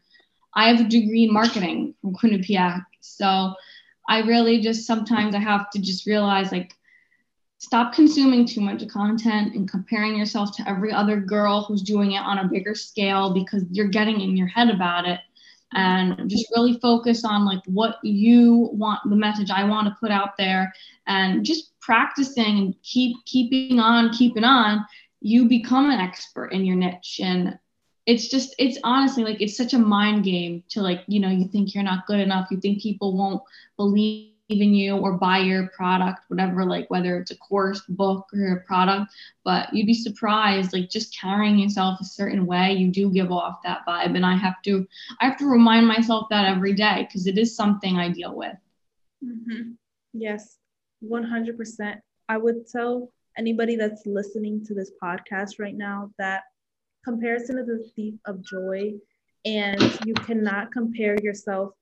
I 0.54 0.68
have 0.68 0.80
a 0.80 0.88
degree 0.88 1.24
in 1.24 1.32
marketing 1.32 1.94
from 2.00 2.14
Quinnipiac. 2.14 2.84
So 3.00 3.54
I 4.08 4.20
really 4.20 4.60
just 4.60 4.86
sometimes 4.86 5.34
I 5.34 5.38
have 5.38 5.70
to 5.70 5.80
just 5.80 6.06
realize 6.06 6.52
like, 6.52 6.74
stop 7.62 7.92
consuming 7.92 8.44
too 8.44 8.60
much 8.60 8.86
content 8.88 9.54
and 9.54 9.70
comparing 9.70 10.16
yourself 10.16 10.54
to 10.56 10.68
every 10.68 10.90
other 10.90 11.20
girl 11.20 11.62
who's 11.62 11.82
doing 11.82 12.12
it 12.12 12.18
on 12.18 12.38
a 12.38 12.48
bigger 12.48 12.74
scale 12.74 13.32
because 13.32 13.62
you're 13.70 13.86
getting 13.86 14.20
in 14.20 14.36
your 14.36 14.48
head 14.48 14.68
about 14.68 15.06
it. 15.06 15.20
And 15.74 16.28
just 16.28 16.50
really 16.54 16.78
focus 16.80 17.24
on 17.24 17.46
like 17.46 17.62
what 17.66 17.96
you 18.02 18.68
want 18.72 19.00
the 19.08 19.16
message 19.16 19.50
i 19.50 19.64
want 19.64 19.86
to 19.86 19.96
put 20.00 20.10
out 20.10 20.36
there. 20.36 20.74
And 21.06 21.46
just 21.46 21.78
practicing 21.80 22.58
and 22.58 22.74
keep 22.82 23.16
keeping 23.26 23.78
on 23.78 24.10
keeping 24.10 24.44
on 24.44 24.84
you 25.20 25.48
become 25.48 25.88
an 25.88 26.00
expert 26.00 26.48
in 26.48 26.64
your 26.64 26.76
niche. 26.76 27.20
And 27.22 27.58
it's 28.06 28.28
just 28.28 28.56
it's 28.58 28.78
honestly 28.82 29.22
like 29.22 29.40
it's 29.40 29.56
such 29.56 29.72
a 29.72 29.78
mind 29.78 30.24
game 30.24 30.64
to 30.70 30.82
like 30.82 31.04
you 31.06 31.20
know 31.20 31.30
you 31.30 31.46
think 31.46 31.74
you're 31.74 31.84
not 31.84 32.08
good 32.08 32.18
enough. 32.18 32.48
You 32.50 32.60
think 32.60 32.82
people 32.82 33.16
won't 33.16 33.40
believe 33.76 34.31
in 34.60 34.74
you 34.74 34.96
or 34.96 35.14
buy 35.14 35.38
your 35.38 35.68
product, 35.68 36.20
whatever, 36.28 36.64
like 36.64 36.90
whether 36.90 37.18
it's 37.18 37.30
a 37.30 37.36
course, 37.36 37.80
book, 37.88 38.26
or 38.34 38.52
a 38.52 38.60
product. 38.66 39.12
But 39.44 39.72
you'd 39.72 39.86
be 39.86 39.94
surprised, 39.94 40.72
like 40.72 40.90
just 40.90 41.16
carrying 41.18 41.58
yourself 41.58 42.00
a 42.00 42.04
certain 42.04 42.46
way, 42.46 42.72
you 42.72 42.88
do 42.88 43.10
give 43.10 43.32
off 43.32 43.62
that 43.64 43.86
vibe. 43.86 44.16
And 44.16 44.26
I 44.26 44.36
have 44.36 44.60
to, 44.62 44.86
I 45.20 45.26
have 45.26 45.38
to 45.38 45.46
remind 45.46 45.86
myself 45.86 46.28
that 46.30 46.46
every 46.46 46.74
day 46.74 47.06
because 47.06 47.26
it 47.26 47.38
is 47.38 47.56
something 47.56 47.96
I 47.96 48.08
deal 48.08 48.34
with. 48.34 48.56
Mm-hmm. 49.24 49.72
Yes, 50.12 50.58
100%. 51.04 52.00
I 52.28 52.36
would 52.36 52.68
tell 52.68 53.10
anybody 53.36 53.76
that's 53.76 54.06
listening 54.06 54.64
to 54.66 54.74
this 54.74 54.92
podcast 55.02 55.58
right 55.58 55.76
now 55.76 56.10
that 56.18 56.42
comparison 57.04 57.58
is 57.58 57.68
a 57.68 57.88
thief 57.94 58.14
of 58.26 58.44
joy 58.44 58.92
and 59.44 59.80
you 60.04 60.14
cannot 60.14 60.70
compare 60.72 61.16
yourself 61.22 61.74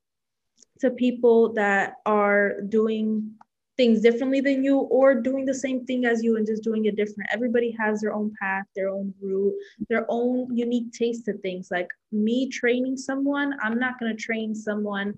to 0.80 0.90
people 0.90 1.52
that 1.54 1.94
are 2.06 2.60
doing 2.68 3.34
things 3.76 4.02
differently 4.02 4.42
than 4.42 4.62
you 4.62 4.76
or 4.76 5.14
doing 5.14 5.46
the 5.46 5.54
same 5.54 5.86
thing 5.86 6.04
as 6.04 6.22
you 6.22 6.36
and 6.36 6.46
just 6.46 6.62
doing 6.62 6.84
it 6.84 6.96
different. 6.96 7.30
Everybody 7.32 7.74
has 7.78 8.00
their 8.00 8.12
own 8.12 8.30
path, 8.38 8.66
their 8.76 8.90
own 8.90 9.14
route, 9.22 9.54
their 9.88 10.04
own 10.08 10.54
unique 10.54 10.92
taste 10.92 11.24
to 11.24 11.32
things. 11.38 11.68
Like 11.70 11.88
me 12.12 12.50
training 12.50 12.98
someone, 12.98 13.54
I'm 13.62 13.78
not 13.78 13.98
going 13.98 14.14
to 14.14 14.22
train 14.22 14.54
someone 14.54 15.14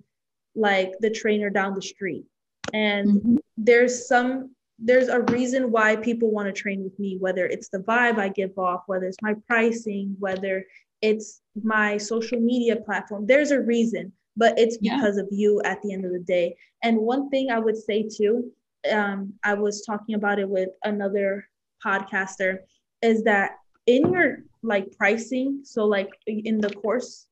like 0.55 0.93
the 1.01 1.11
trainer 1.11 1.51
down 1.51 1.75
the 1.75 1.83
street. 1.83 2.25
And 2.73 3.09
mm-hmm. 3.09 3.37
there's 3.57 4.07
some 4.07 4.55
there's 4.79 5.09
a 5.09 5.21
reason 5.23 5.71
why 5.71 5.97
people 5.97 6.31
want 6.31 6.47
to 6.47 6.53
train 6.53 6.83
with 6.83 6.99
me, 6.99 7.17
whether 7.19 7.47
it's 7.47 7.69
the 7.69 7.79
vibe 7.79 8.19
I 8.19 8.29
give 8.29 8.59
off, 8.59 8.83
whether 8.87 9.07
it's 9.07 9.23
my 9.23 9.35
pricing, 9.47 10.17
whether 10.19 10.65
it's 11.01 11.41
my 11.63 11.99
social 11.99 12.41
media 12.41 12.77
platform. 12.77 13.27
There's 13.27 13.51
a 13.51 13.61
reason 13.61 14.13
but 14.37 14.59
it's 14.59 14.79
because 14.79 15.17
yeah. 15.17 15.23
of 15.23 15.29
you 15.31 15.61
at 15.65 15.81
the 15.83 15.93
end 15.93 16.05
of 16.05 16.13
the 16.13 16.21
day. 16.21 16.57
And 16.83 16.99
one 16.99 17.29
thing 17.31 17.51
I 17.51 17.59
would 17.59 17.77
say 17.77 18.09
too, 18.09 18.51
um, 18.91 19.35
I 19.45 19.55
was 19.55 19.85
talking 19.85 20.15
about 20.15 20.39
it 20.39 20.49
with 20.49 20.71
another 20.85 21.47
podcaster, 21.85 22.59
is 23.03 23.23
that 23.25 23.53
in 23.87 24.13
your 24.13 24.39
like 24.63 24.97
pricing, 24.97 25.61
so 25.65 25.85
like 25.85 26.11
in 26.27 26.61
the 26.61 26.71
course, 26.71 27.27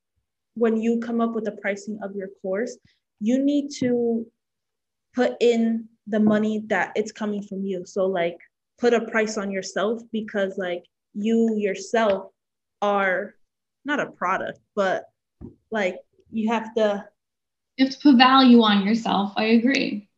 when 0.54 0.76
you 0.76 0.98
come 1.00 1.20
up 1.20 1.34
with 1.34 1.44
the 1.44 1.52
pricing 1.52 1.98
of 2.02 2.14
your 2.14 2.28
course, 2.42 2.76
you 3.20 3.42
need 3.42 3.70
to 3.78 4.26
put 5.14 5.34
in 5.40 5.88
the 6.06 6.20
money 6.20 6.64
that 6.66 6.92
it's 6.96 7.12
coming 7.12 7.42
from 7.42 7.64
you. 7.64 7.84
So 7.86 8.06
like 8.06 8.36
put 8.78 8.94
a 8.94 9.06
price 9.06 9.38
on 9.38 9.50
yourself 9.50 10.02
because 10.12 10.58
like 10.58 10.84
you 11.14 11.56
yourself 11.56 12.32
are 12.82 13.34
not 13.84 14.00
a 14.00 14.10
product, 14.10 14.58
but 14.74 15.04
like 15.70 15.96
you 16.30 16.50
have 16.52 16.74
to 16.74 17.04
you 17.76 17.86
have 17.86 17.94
to 17.94 18.00
put 18.00 18.16
value 18.16 18.62
on 18.62 18.86
yourself. 18.86 19.32
I 19.36 19.44
agree. 19.44 20.08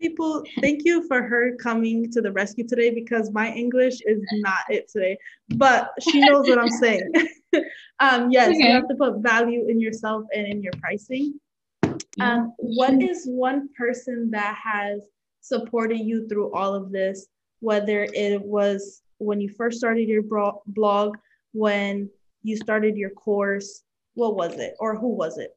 People, 0.00 0.42
thank 0.60 0.84
you 0.84 1.06
for 1.08 1.22
her 1.22 1.56
coming 1.56 2.10
to 2.12 2.22
the 2.22 2.32
rescue 2.32 2.66
today 2.66 2.90
because 2.90 3.30
my 3.32 3.52
English 3.52 4.00
is 4.06 4.22
not 4.34 4.60
it 4.70 4.88
today, 4.88 5.18
but 5.56 5.92
she 6.00 6.20
knows 6.20 6.48
what 6.48 6.58
I'm 6.58 6.70
saying. 6.70 7.12
um, 8.00 8.30
yes, 8.30 8.48
okay. 8.48 8.58
you 8.58 8.72
have 8.72 8.88
to 8.88 8.94
put 8.94 9.18
value 9.18 9.68
in 9.68 9.80
yourself 9.80 10.24
and 10.34 10.46
in 10.46 10.62
your 10.62 10.72
pricing. 10.80 11.38
Um, 12.20 12.52
what 12.58 13.02
is 13.02 13.24
one 13.26 13.68
person 13.76 14.30
that 14.30 14.56
has 14.62 15.00
supported 15.40 16.00
you 16.00 16.28
through 16.28 16.52
all 16.52 16.74
of 16.74 16.92
this, 16.92 17.26
whether 17.60 18.06
it 18.12 18.40
was 18.42 19.02
when 19.18 19.40
you 19.40 19.48
first 19.48 19.78
started 19.78 20.08
your 20.08 20.22
blog, 20.66 21.16
when 21.52 22.08
you 22.42 22.56
started 22.56 22.96
your 22.96 23.10
course, 23.10 23.82
what 24.14 24.36
was 24.36 24.58
it 24.58 24.74
or 24.78 24.96
who 24.96 25.08
was 25.08 25.38
it? 25.38 25.56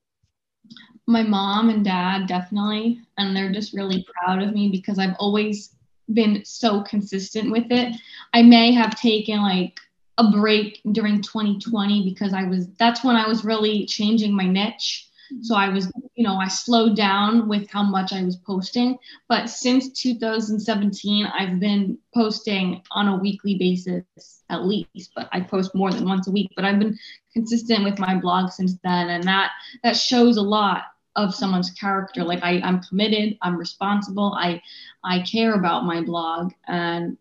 My 1.07 1.23
mom 1.23 1.69
and 1.69 1.83
dad, 1.83 2.27
definitely. 2.27 3.01
And 3.17 3.35
they're 3.35 3.51
just 3.51 3.73
really 3.73 4.05
proud 4.15 4.41
of 4.41 4.53
me 4.53 4.69
because 4.69 4.99
I've 4.99 5.15
always 5.19 5.75
been 6.13 6.43
so 6.45 6.81
consistent 6.81 7.51
with 7.51 7.71
it. 7.71 7.95
I 8.33 8.41
may 8.41 8.71
have 8.73 8.99
taken 8.99 9.41
like 9.41 9.79
a 10.17 10.29
break 10.31 10.81
during 10.91 11.21
2020 11.21 12.05
because 12.05 12.33
I 12.33 12.43
was, 12.43 12.67
that's 12.79 13.03
when 13.03 13.15
I 13.15 13.27
was 13.27 13.43
really 13.43 13.85
changing 13.85 14.35
my 14.35 14.47
niche. 14.47 15.09
So 15.41 15.55
I 15.55 15.69
was, 15.69 15.91
you 16.15 16.23
know, 16.23 16.35
I 16.35 16.47
slowed 16.47 16.95
down 16.95 17.47
with 17.47 17.69
how 17.69 17.81
much 17.81 18.13
I 18.13 18.23
was 18.23 18.35
posting. 18.35 18.97
But 19.27 19.49
since 19.49 19.89
2017, 19.93 21.25
I've 21.25 21.59
been 21.59 21.97
posting 22.13 22.81
on 22.91 23.07
a 23.07 23.17
weekly 23.17 23.55
basis 23.57 24.03
at 24.49 24.65
least, 24.65 25.11
but 25.15 25.29
I 25.31 25.41
post 25.41 25.73
more 25.73 25.91
than 25.91 26.07
once 26.07 26.27
a 26.27 26.31
week. 26.31 26.51
But 26.55 26.65
I've 26.65 26.77
been 26.77 26.97
consistent 27.33 27.83
with 27.83 27.99
my 27.99 28.15
blog 28.15 28.51
since 28.51 28.75
then. 28.83 29.09
And 29.09 29.23
that 29.25 29.51
that 29.83 29.97
shows 29.97 30.37
a 30.37 30.41
lot 30.41 30.83
of 31.15 31.35
someone's 31.35 31.71
character. 31.71 32.23
Like 32.23 32.43
I, 32.43 32.59
I'm 32.61 32.81
committed, 32.81 33.37
I'm 33.41 33.57
responsible, 33.57 34.33
I 34.37 34.61
I 35.03 35.21
care 35.21 35.53
about 35.53 35.85
my 35.85 36.01
blog 36.01 36.53
and 36.67 37.17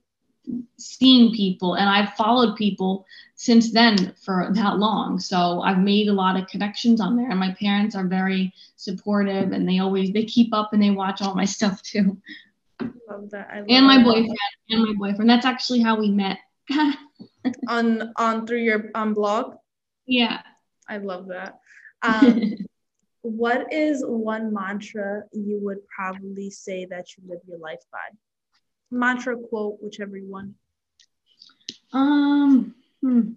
seeing 0.76 1.32
people 1.32 1.74
and 1.74 1.88
I've 1.88 2.14
followed 2.14 2.56
people 2.56 3.06
since 3.36 3.72
then 3.72 4.14
for 4.24 4.50
that 4.54 4.78
long. 4.78 5.20
So 5.20 5.62
I've 5.62 5.78
made 5.78 6.08
a 6.08 6.12
lot 6.12 6.36
of 6.36 6.48
connections 6.48 7.00
on 7.00 7.16
there 7.16 7.30
and 7.30 7.38
my 7.38 7.54
parents 7.60 7.94
are 7.94 8.06
very 8.06 8.52
supportive 8.76 9.52
and 9.52 9.68
they 9.68 9.78
always 9.78 10.12
they 10.12 10.24
keep 10.24 10.52
up 10.52 10.72
and 10.72 10.82
they 10.82 10.90
watch 10.90 11.22
all 11.22 11.34
my 11.34 11.44
stuff 11.56 11.82
too. 11.82 12.18
Love 12.80 13.30
that. 13.30 13.48
Love 13.54 13.66
and 13.68 13.86
my 13.86 14.02
boyfriend 14.02 14.38
and 14.70 14.84
my 14.84 14.94
boyfriend. 14.96 15.30
That's 15.30 15.46
actually 15.46 15.80
how 15.80 15.98
we 15.98 16.10
met. 16.10 16.38
on 17.68 18.12
on 18.16 18.46
through 18.46 18.62
your 18.62 18.90
um 18.94 19.14
blog? 19.14 19.56
Yeah. 20.12 20.42
I 20.88 20.98
love 20.98 21.28
that. 21.28 21.58
Um 22.02 22.54
what 23.22 23.72
is 23.72 24.04
one 24.04 24.52
mantra 24.52 25.22
you 25.32 25.60
would 25.62 25.78
probably 25.88 26.50
say 26.50 26.84
that 26.86 27.06
you 27.16 27.22
live 27.28 27.40
your 27.46 27.58
life 27.58 27.82
by? 27.92 27.98
mantra 28.92 29.36
quote, 29.36 29.78
whichever 29.80 30.16
you 30.16 30.30
want. 30.30 30.52
Um, 31.92 32.74
hmm. 33.00 33.32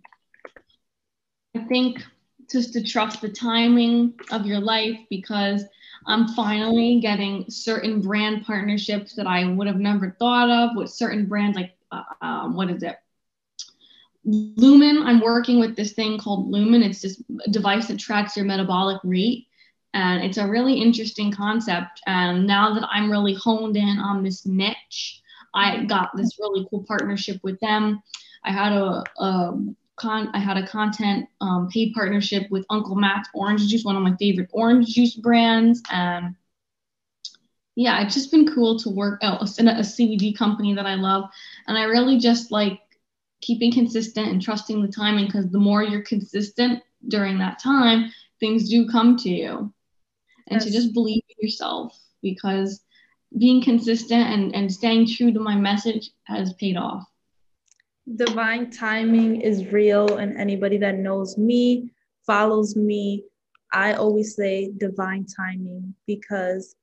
I 1.56 1.64
think 1.66 2.04
just 2.52 2.74
to 2.74 2.84
trust 2.84 3.22
the 3.22 3.30
timing 3.30 4.14
of 4.32 4.46
your 4.46 4.60
life 4.60 5.00
because 5.10 5.64
I'm 6.06 6.28
finally 6.30 7.00
getting 7.00 7.50
certain 7.50 8.02
brand 8.02 8.46
partnerships 8.46 9.16
that 9.16 9.26
I 9.26 9.46
would 9.46 9.68
have 9.68 9.80
never 9.80 10.16
thought 10.20 10.50
of 10.50 10.76
with 10.76 10.92
certain 10.92 11.26
brands 11.26 11.56
like 11.56 11.72
uh, 11.92 12.04
um, 12.22 12.56
what 12.56 12.70
is 12.70 12.84
it? 12.84 12.98
Lumen. 14.26 15.04
I'm 15.04 15.22
working 15.22 15.60
with 15.60 15.76
this 15.76 15.94
thing 15.94 16.18
called 16.18 16.50
Lumen. 16.50 16.84
It's 16.84 17.02
this 17.02 17.22
device 17.52 17.88
that 17.88 18.00
tracks 18.00 18.36
your 18.36 18.46
metabolic 18.46 19.00
rate. 19.04 19.48
And 19.94 20.24
it's 20.24 20.38
a 20.38 20.48
really 20.48 20.82
interesting 20.82 21.32
concept. 21.32 22.02
And 22.06 22.46
now 22.46 22.74
that 22.74 22.88
I'm 22.92 23.10
really 23.10 23.36
honed 23.36 23.78
in 23.78 23.98
on 24.00 24.24
this 24.24 24.46
niche, 24.46 25.22
I 25.54 25.86
got 25.86 26.10
this 26.18 26.38
really 26.40 26.68
cool 26.70 26.84
partnership 26.86 27.40
with 27.44 27.60
them. 27.62 28.02
I 28.44 28.52
had 28.52 28.74
a, 28.74 29.04
a 29.18 29.54
con 29.96 30.30
I 30.34 30.40
had 30.40 30.58
a 30.58 30.68
content 30.68 31.28
um, 31.40 31.70
paid 31.70 31.94
partnership 31.94 32.50
with 32.52 32.66
Uncle 32.70 32.96
Matt's 32.96 33.30
Orange 33.34 33.68
Juice, 33.68 33.86
one 33.86 33.96
of 33.96 34.04
my 34.04 34.16
favorite 34.18 34.50
orange 34.52 34.88
juice 34.88 35.16
brands. 35.16 35.82
And 35.90 36.36
yeah, 37.76 38.04
it's 38.04 38.16
just 38.16 38.32
been 38.32 38.54
cool 38.54 38.78
to 38.80 38.90
work 38.90 39.20
out 39.24 39.40
oh, 39.42 39.48
in 39.58 39.68
a, 39.68 39.74
a 39.74 39.82
CBD 39.82 40.38
company 40.38 40.74
that 40.76 40.86
I 40.86 40.96
love. 40.96 41.30
And 41.68 41.78
I 41.78 41.84
really 41.84 42.18
just 42.18 42.52
like 42.52 42.80
keeping 43.46 43.72
consistent 43.72 44.28
and 44.28 44.42
trusting 44.42 44.82
the 44.82 44.92
timing 44.92 45.26
because 45.26 45.50
the 45.50 45.60
more 45.60 45.84
you're 45.84 46.02
consistent 46.04 46.82
during 47.08 47.38
that 47.38 47.60
time, 47.60 48.12
things 48.40 48.70
do 48.70 48.88
come 48.90 49.16
to 49.18 49.30
you. 49.30 49.74
And 50.48 50.62
yes. 50.62 50.66
to 50.66 50.72
just 50.72 50.94
believe 50.94 51.24
in 51.30 51.36
yourself 51.48 51.98
because 52.22 52.82
being 53.38 53.62
consistent 53.62 54.28
and, 54.30 54.56
and 54.56 54.72
staying 54.72 55.08
true 55.08 55.32
to 55.32 55.40
my 55.40 55.56
message 55.56 56.12
has 56.26 56.54
paid 56.54 56.78
off 56.78 57.04
divine 58.14 58.70
timing 58.70 59.42
is 59.42 59.72
real 59.72 60.18
and 60.18 60.38
anybody 60.38 60.78
that 60.78 60.96
knows 60.96 61.38
me 61.38 61.90
follows 62.26 62.76
me 62.76 63.24
i 63.74 63.94
always 63.94 64.36
say 64.36 64.72
divine 64.78 65.26
timing 65.26 65.94
because 66.06 66.76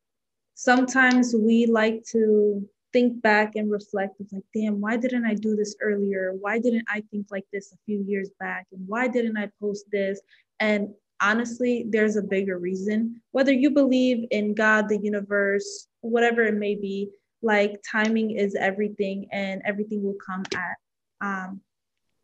sometimes 0.55 1.35
we 1.39 1.67
like 1.67 2.03
to 2.05 2.69
think 2.93 3.21
back 3.23 3.53
and 3.57 3.71
reflect 3.71 4.21
of 4.21 4.27
like 4.33 4.45
damn 4.55 4.81
why 4.81 4.97
didn't 4.97 5.25
i 5.25 5.35
do 5.35 5.57
this 5.57 5.77
earlier 5.81 6.35
why 6.41 6.59
didn't 6.59 6.85
i 6.89 7.03
think 7.11 7.27
like 7.31 7.45
this 7.53 7.73
a 7.73 7.77
few 7.87 8.05
years 8.07 8.31
back 8.39 8.67
and 8.73 8.87
why 8.87 9.09
didn't 9.09 9.37
i 9.37 9.49
post 9.61 9.85
this 9.91 10.21
and 10.61 10.89
honestly 11.21 11.87
there's 11.89 12.17
a 12.17 12.23
bigger 12.23 12.59
reason 12.59 13.21
whether 13.31 13.53
you 13.53 13.71
believe 13.71 14.27
in 14.31 14.55
god 14.55 14.89
the 14.89 14.99
universe 14.99 15.87
whatever 16.01 16.43
it 16.43 16.55
may 16.55 16.75
be 16.75 17.09
like 17.43 17.83
timing 17.91 18.33
is 18.33 18.55
everything 18.55 19.27
and 19.33 19.61
everything 19.65 20.03
will 20.03 20.17
come 20.25 20.45
at 20.55 20.77
um, 21.21 21.61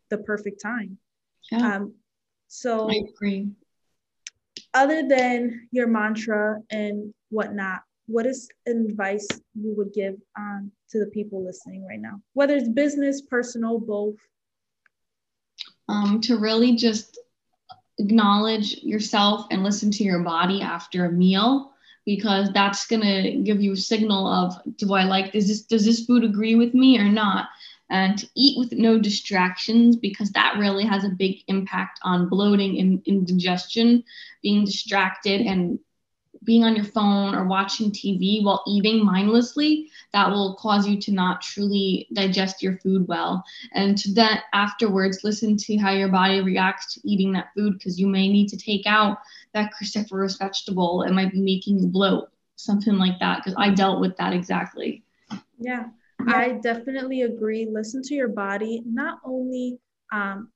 the 0.09 0.17
perfect 0.17 0.61
time. 0.61 0.97
Yeah. 1.51 1.75
Um, 1.75 1.95
so 2.47 2.89
I 2.89 3.01
agree. 3.09 3.49
Other 4.73 5.07
than 5.07 5.67
your 5.71 5.87
mantra 5.87 6.59
and 6.69 7.13
whatnot, 7.29 7.81
what 8.09 8.25
is 8.25 8.49
advice 8.67 9.27
you 9.53 9.73
would 9.77 9.93
give 9.93 10.15
um, 10.37 10.71
to 10.89 10.99
the 10.99 11.05
people 11.07 11.45
listening 11.45 11.85
right 11.85 11.99
now, 11.99 12.19
whether 12.33 12.55
it's 12.55 12.67
business, 12.67 13.21
personal, 13.21 13.79
both? 13.79 14.15
Um, 15.87 16.19
to 16.21 16.37
really 16.37 16.75
just 16.75 17.19
acknowledge 17.99 18.77
yourself 18.81 19.45
and 19.51 19.63
listen 19.63 19.91
to 19.91 20.03
your 20.03 20.19
body 20.19 20.61
after 20.61 21.05
a 21.05 21.11
meal 21.11 21.71
because 22.05 22.49
that's 22.53 22.87
going 22.87 23.01
to 23.01 23.43
give 23.43 23.61
you 23.61 23.73
a 23.73 23.77
signal 23.77 24.25
of 24.25 24.55
do 24.77 24.93
i 24.93 25.03
like 25.03 25.33
does 25.33 25.47
this 25.47 25.63
does 25.63 25.83
this 25.83 26.05
food 26.05 26.23
agree 26.23 26.55
with 26.55 26.73
me 26.73 26.97
or 26.97 27.03
not 27.03 27.49
and 27.89 28.19
to 28.19 28.27
eat 28.35 28.57
with 28.57 28.71
no 28.71 28.97
distractions 28.97 29.97
because 29.97 30.31
that 30.31 30.55
really 30.57 30.85
has 30.85 31.03
a 31.03 31.09
big 31.09 31.39
impact 31.47 31.99
on 32.03 32.29
bloating 32.29 32.79
and 32.79 33.01
indigestion 33.05 34.01
being 34.41 34.63
distracted 34.63 35.41
and 35.41 35.77
being 36.43 36.63
on 36.63 36.75
your 36.75 36.85
phone 36.85 37.35
or 37.35 37.45
watching 37.45 37.91
tv 37.91 38.43
while 38.43 38.63
eating 38.67 39.03
mindlessly 39.03 39.89
that 40.13 40.29
will 40.29 40.55
cause 40.55 40.87
you 40.87 40.99
to 40.99 41.11
not 41.11 41.41
truly 41.41 42.07
digest 42.13 42.61
your 42.61 42.77
food 42.77 43.07
well 43.07 43.43
and 43.73 43.97
to 43.97 44.13
then 44.13 44.39
afterwards 44.53 45.23
listen 45.23 45.57
to 45.57 45.77
how 45.77 45.91
your 45.91 46.09
body 46.09 46.41
reacts 46.41 46.93
to 46.93 47.01
eating 47.03 47.31
that 47.31 47.49
food 47.55 47.73
because 47.73 47.99
you 47.99 48.07
may 48.07 48.27
need 48.29 48.47
to 48.47 48.57
take 48.57 48.85
out 48.85 49.17
that 49.53 49.71
cruciferous 49.73 50.37
vegetable 50.37 51.03
it 51.03 51.11
might 51.11 51.31
be 51.31 51.41
making 51.41 51.79
you 51.79 51.87
bloat 51.87 52.29
something 52.55 52.97
like 52.97 53.19
that 53.19 53.37
because 53.37 53.55
i 53.57 53.69
dealt 53.69 53.99
with 53.99 54.15
that 54.17 54.33
exactly 54.33 55.03
yeah 55.59 55.85
I 56.27 56.59
definitely 56.61 57.21
agree. 57.21 57.67
Listen 57.71 58.01
to 58.03 58.13
your 58.13 58.27
body, 58.27 58.83
not 58.85 59.19
only 59.23 59.79
um, 60.11 60.49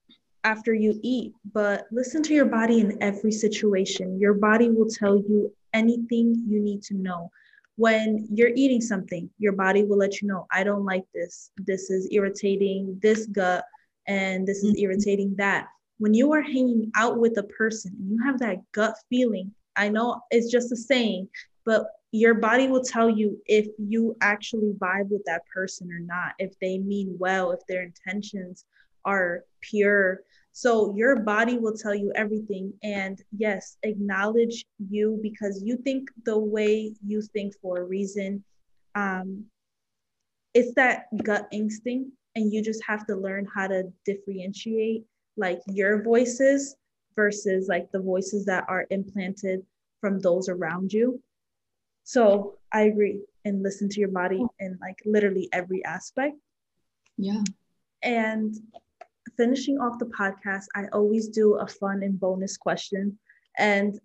after 0.44 0.74
you 0.74 1.00
eat, 1.04 1.34
but 1.54 1.86
listen 1.92 2.22
to 2.24 2.34
your 2.34 2.46
body 2.46 2.80
in 2.80 3.02
every 3.02 3.32
situation. 3.32 4.20
Your 4.20 4.34
body 4.34 4.70
will 4.70 4.90
tell 4.90 5.18
you 5.18 5.54
anything 5.74 6.36
you 6.48 6.60
need 6.60 6.82
to 6.84 6.96
know. 6.96 7.30
When 7.76 8.28
you're 8.32 8.52
eating 8.56 8.82
something, 8.82 9.30
your 9.40 9.54
body 9.54 9.84
will 9.84 9.98
let 9.98 10.22
you 10.22 10.28
know, 10.28 10.46
I 10.52 10.64
don't 10.64 10.86
like 10.86 11.06
this. 11.14 11.52
This 11.58 11.90
is 11.90 12.08
irritating 12.12 13.00
this 13.02 13.26
gut, 13.28 13.66
and 14.08 14.48
this 14.48 14.64
is 14.64 14.74
mm-hmm. 14.76 14.84
irritating 14.84 15.36
that. 15.38 15.68
When 15.98 16.14
you 16.14 16.32
are 16.34 16.42
hanging 16.42 16.92
out 16.96 17.18
with 17.18 17.38
a 17.38 17.44
person, 17.44 17.96
you 18.08 18.24
have 18.24 18.40
that 18.40 18.58
gut 18.74 18.96
feeling. 19.10 19.52
I 19.76 19.90
know 19.90 20.22
it's 20.30 20.52
just 20.52 20.72
a 20.72 20.76
saying, 20.76 21.30
but 21.66 21.88
your 22.12 22.36
body 22.36 22.68
will 22.68 22.84
tell 22.84 23.10
you 23.10 23.42
if 23.48 23.68
you 23.80 24.16
actually 24.22 24.74
vibe 24.74 25.10
with 25.10 25.24
that 25.26 25.42
person 25.52 25.92
or 25.92 26.00
not, 26.00 26.34
if 26.38 26.54
they 26.60 26.78
mean 26.78 27.16
well, 27.18 27.52
if 27.52 27.62
their 27.68 27.82
intentions 27.82 28.66
are 29.04 29.44
pure. 29.62 30.22
So 30.54 30.94
your 30.96 31.18
body 31.18 31.58
will 31.58 31.76
tell 31.76 31.96
you 31.96 32.12
everything. 32.16 32.74
And 32.84 33.22
yes, 33.36 33.78
acknowledge 33.84 34.66
you 34.90 35.20
because 35.22 35.62
you 35.64 35.78
think 35.78 36.10
the 36.26 36.38
way 36.38 36.96
you 37.06 37.22
think 37.22 37.54
for 37.62 37.80
a 37.80 37.84
reason. 37.84 38.44
Um, 38.96 39.46
it's 40.54 40.74
that 40.76 41.06
gut 41.24 41.48
instinct, 41.52 42.12
and 42.36 42.54
you 42.54 42.64
just 42.64 42.84
have 42.88 43.08
to 43.08 43.16
learn 43.16 43.48
how 43.54 43.68
to 43.68 43.92
differentiate 44.06 45.04
like 45.36 45.60
your 45.68 46.04
voices 46.04 46.76
versus 47.16 47.68
like 47.68 47.92
the 47.92 48.00
voices 48.00 48.46
that 48.46 48.66
are 48.68 48.86
implanted 48.92 49.66
from 50.00 50.20
those 50.20 50.48
around 50.48 50.94
you 50.94 51.20
so 52.04 52.58
I 52.72 52.82
agree 52.82 53.22
and 53.46 53.64
listen 53.64 53.90
to 53.90 54.00
your 54.00 54.10
body 54.10 54.44
in 54.60 54.78
like 54.82 55.00
literally 55.06 55.50
every 55.52 55.84
aspect. 55.86 56.36
Yeah. 57.18 57.44
And 58.02 58.56
finishing 59.38 59.80
off 59.80 60.00
the 60.00 60.06
podcast, 60.06 60.66
I 60.76 60.86
always 60.94 61.28
do 61.28 61.56
a 61.56 61.68
fun 61.68 62.04
and 62.04 62.20
bonus 62.20 62.58
question. 62.58 63.18
And 63.58 64.00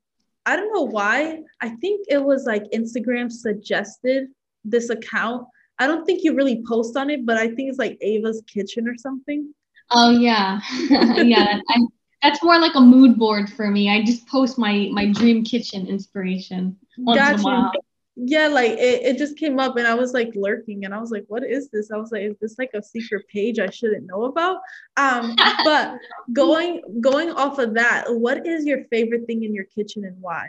I 0.47 0.57
don't 0.57 0.73
know 0.73 0.85
why. 0.85 1.43
I 1.61 1.71
think 1.71 2.07
it 2.09 2.23
was 2.23 2.45
like 2.47 2.65
Instagram 2.73 3.31
suggested 3.31 4.29
this 4.65 4.91
account. 4.91 5.47
I 5.79 5.87
don't 5.87 6.05
think 6.05 6.25
you 6.25 6.35
really 6.35 6.63
post 6.67 6.97
on 6.97 7.11
it, 7.11 7.25
but 7.25 7.37
I 7.37 7.49
think 7.49 7.69
it's 7.71 7.79
like 7.79 7.99
Ava's 8.01 8.43
Kitchen 8.47 8.89
or 8.89 8.97
something. 8.97 9.53
Oh 9.91 10.11
yeah, 10.11 10.61
yeah. 10.91 11.61
I, 11.69 11.87
that's 12.23 12.43
more 12.43 12.59
like 12.59 12.75
a 12.75 12.81
mood 12.81 13.19
board 13.19 13.51
for 13.51 13.71
me. 13.71 13.91
I 13.91 14.05
just 14.05 14.27
post 14.27 14.59
my 14.59 14.89
my 14.93 15.07
dream 15.13 15.45
kitchen 15.45 15.87
inspiration 15.87 16.77
once 16.99 17.21
in 17.21 17.41
a 17.41 17.43
while 17.43 17.73
yeah 18.21 18.49
like 18.49 18.73
it, 18.73 19.03
it 19.03 19.19
just 19.19 19.37
came 19.39 19.61
up 19.61 19.77
and 19.77 19.87
i 19.87 19.95
was 19.95 20.13
like 20.13 20.31
lurking 20.35 20.85
and 20.85 20.93
i 20.93 20.99
was 20.99 21.11
like 21.11 21.25
what 21.29 21.45
is 21.45 21.71
this? 21.71 21.91
I 21.93 21.97
was 21.97 22.11
like 22.11 22.23
is 22.23 22.37
this 22.41 22.59
like 22.59 22.71
a 22.75 22.83
secret 22.83 23.27
page 23.29 23.59
i 23.59 23.71
shouldn't 23.71 24.07
know 24.07 24.25
about? 24.25 24.59
Um 24.97 25.37
but 25.65 25.95
going 26.33 26.83
going 27.01 27.31
off 27.31 27.59
of 27.59 27.75
that 27.75 28.05
what 28.09 28.47
is 28.47 28.67
your 28.67 28.85
favorite 28.91 29.27
thing 29.27 29.45
in 29.45 29.55
your 29.55 29.65
kitchen 29.65 30.05
and 30.05 30.21
why? 30.21 30.49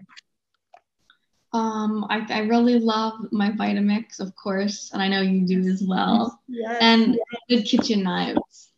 Um 1.54 2.08
i, 2.10 2.26
I 2.30 2.40
really 2.40 2.80
love 2.80 3.14
my 3.32 3.52
vitamix 3.52 4.20
of 4.20 4.36
course 4.36 4.90
and 4.94 5.02
i 5.02 5.08
know 5.08 5.22
you 5.22 5.46
do 5.46 5.60
as 5.70 5.84
well. 5.88 6.42
Yes, 6.48 6.78
and 6.82 7.16
yes. 7.16 7.42
good 7.50 7.66
kitchen 7.66 8.04
knives. 8.04 8.72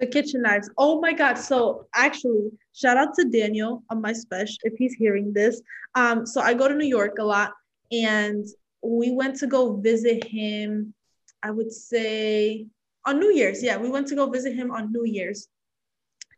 The 0.00 0.06
kitchen 0.06 0.42
knives. 0.42 0.70
Oh 0.78 0.98
my 1.00 1.12
god. 1.12 1.34
So 1.34 1.86
actually 1.94 2.50
shout 2.72 2.96
out 2.96 3.14
to 3.14 3.26
daniel 3.26 3.84
on 3.90 4.00
my 4.00 4.14
special 4.14 4.56
if 4.62 4.72
he's 4.78 4.94
hearing 4.94 5.32
this. 5.32 5.62
Um 5.94 6.26
so 6.26 6.40
i 6.40 6.54
go 6.54 6.66
to 6.66 6.74
new 6.74 6.86
york 6.86 7.18
a 7.18 7.24
lot 7.24 7.52
and 7.92 8.46
we 8.82 9.10
went 9.10 9.36
to 9.36 9.46
go 9.46 9.76
visit 9.76 10.24
him 10.24 10.94
i 11.42 11.50
would 11.50 11.72
say 11.72 12.66
on 13.06 13.18
new 13.18 13.32
year's. 13.32 13.62
Yeah 13.62 13.76
we 13.76 13.88
went 13.88 14.06
to 14.08 14.14
go 14.14 14.28
visit 14.30 14.54
him 14.54 14.70
on 14.70 14.92
new 14.92 15.04
year's. 15.04 15.48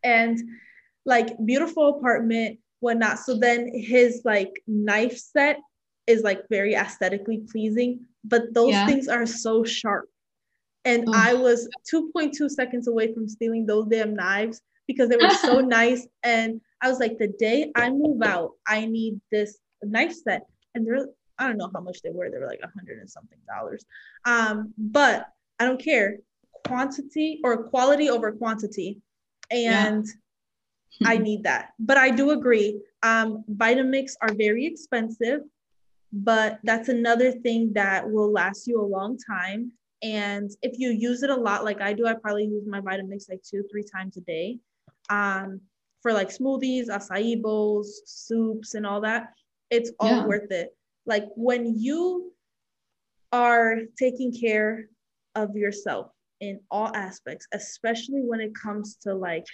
And 0.03 0.37
like 1.05 1.33
beautiful 1.45 1.97
apartment 1.97 2.59
whatnot. 2.79 3.19
So 3.19 3.37
then 3.37 3.71
his 3.73 4.21
like 4.25 4.61
knife 4.67 5.17
set 5.17 5.59
is 6.07 6.21
like 6.21 6.41
very 6.49 6.75
aesthetically 6.75 7.43
pleasing 7.49 8.01
but 8.25 8.53
those 8.53 8.71
yeah. 8.71 8.85
things 8.85 9.07
are 9.07 9.25
so 9.25 9.63
sharp. 9.63 10.09
And 10.85 11.05
oh. 11.07 11.13
i 11.15 11.33
was 11.33 11.67
2.2 11.93 12.49
seconds 12.49 12.87
away 12.87 13.13
from 13.13 13.27
stealing 13.27 13.65
those 13.65 13.87
damn 13.87 14.15
knives 14.15 14.61
because 14.87 15.09
they 15.09 15.17
were 15.17 15.29
so 15.29 15.59
nice. 15.79 16.07
And 16.23 16.61
i 16.81 16.89
was 16.89 16.99
like 16.99 17.17
the 17.17 17.33
day 17.39 17.71
i 17.75 17.89
move 17.89 18.21
out 18.21 18.51
i 18.67 18.85
need 18.85 19.19
this 19.31 19.59
knife 19.81 20.13
set. 20.13 20.45
And 20.75 20.87
they're 20.87 21.07
I 21.43 21.47
don't 21.47 21.57
know 21.57 21.69
how 21.73 21.81
much 21.81 22.01
they 22.01 22.11
were. 22.11 22.29
They 22.29 22.37
were 22.37 22.47
like 22.47 22.61
a 22.63 22.69
hundred 22.77 22.99
and 22.99 23.09
something 23.09 23.37
dollars. 23.47 23.85
Um, 24.25 24.73
but 24.77 25.27
I 25.59 25.65
don't 25.65 25.81
care. 25.81 26.17
Quantity 26.65 27.41
or 27.43 27.63
quality 27.63 28.09
over 28.09 28.31
quantity. 28.31 29.01
And 29.51 30.05
yeah. 30.99 31.09
I 31.09 31.17
need 31.17 31.43
that. 31.43 31.69
But 31.79 31.97
I 31.97 32.09
do 32.09 32.31
agree. 32.31 32.81
Um, 33.01 33.43
Vitamix 33.51 34.13
are 34.21 34.33
very 34.33 34.65
expensive, 34.65 35.41
but 36.11 36.59
that's 36.63 36.89
another 36.89 37.31
thing 37.31 37.73
that 37.73 38.09
will 38.09 38.31
last 38.31 38.67
you 38.67 38.81
a 38.81 38.85
long 38.85 39.17
time. 39.17 39.71
And 40.01 40.51
if 40.61 40.79
you 40.79 40.89
use 40.89 41.23
it 41.23 41.29
a 41.29 41.35
lot, 41.35 41.63
like 41.63 41.81
I 41.81 41.93
do, 41.93 42.05
I 42.05 42.13
probably 42.13 42.45
use 42.45 42.65
my 42.67 42.81
Vitamix 42.81 43.29
like 43.29 43.41
two, 43.43 43.63
three 43.71 43.83
times 43.83 44.17
a 44.17 44.21
day. 44.21 44.59
Um, 45.09 45.61
for 46.01 46.13
like 46.13 46.29
smoothies, 46.29 46.89
acai 46.89 47.41
bowls, 47.41 48.01
soups, 48.05 48.75
and 48.75 48.85
all 48.85 49.01
that, 49.01 49.29
it's 49.71 49.91
all 49.99 50.09
yeah. 50.09 50.25
worth 50.25 50.51
it. 50.51 50.75
Like 51.05 51.25
when 51.35 51.77
you 51.77 52.31
are 53.31 53.79
taking 53.97 54.33
care 54.33 54.85
of 55.35 55.55
yourself 55.55 56.11
in 56.39 56.59
all 56.69 56.95
aspects, 56.95 57.47
especially 57.53 58.21
when 58.21 58.39
it 58.39 58.53
comes 58.55 58.95
to 59.03 59.13
like, 59.13 59.45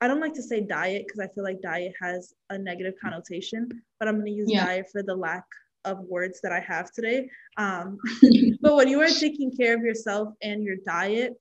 I 0.00 0.08
don't 0.08 0.20
like 0.20 0.34
to 0.34 0.42
say 0.42 0.60
diet 0.60 1.06
because 1.06 1.20
I 1.20 1.32
feel 1.32 1.44
like 1.44 1.60
diet 1.60 1.92
has 2.00 2.34
a 2.50 2.58
negative 2.58 2.94
connotation, 3.00 3.68
but 3.98 4.08
I'm 4.08 4.16
going 4.16 4.26
to 4.26 4.32
use 4.32 4.50
yeah. 4.50 4.66
diet 4.66 4.86
for 4.90 5.02
the 5.02 5.14
lack 5.14 5.44
of 5.84 6.00
words 6.00 6.40
that 6.42 6.52
I 6.52 6.60
have 6.60 6.92
today. 6.92 7.28
Um, 7.56 7.98
but 8.60 8.76
when 8.76 8.88
you 8.88 9.00
are 9.00 9.08
taking 9.08 9.54
care 9.54 9.74
of 9.74 9.82
yourself 9.82 10.34
and 10.42 10.62
your 10.62 10.76
diet, 10.86 11.34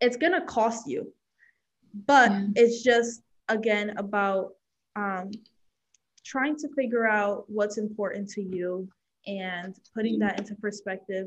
it's 0.00 0.16
going 0.16 0.32
to 0.32 0.42
cost 0.42 0.88
you 0.88 1.12
but 2.06 2.30
yeah. 2.30 2.46
it's 2.56 2.82
just 2.82 3.22
again 3.48 3.94
about 3.96 4.54
um, 4.96 5.30
trying 6.28 6.56
to 6.56 6.68
figure 6.76 7.06
out 7.06 7.44
what's 7.48 7.78
important 7.78 8.28
to 8.28 8.42
you 8.42 8.88
and 9.26 9.74
putting 9.94 10.18
that 10.18 10.38
into 10.38 10.54
perspective 10.56 11.26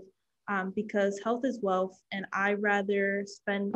um, 0.49 0.71
because 0.75 1.19
health 1.23 1.43
is 1.43 1.59
wealth 1.61 1.99
and 2.11 2.25
i 2.33 2.53
rather 2.53 3.23
spend 3.25 3.73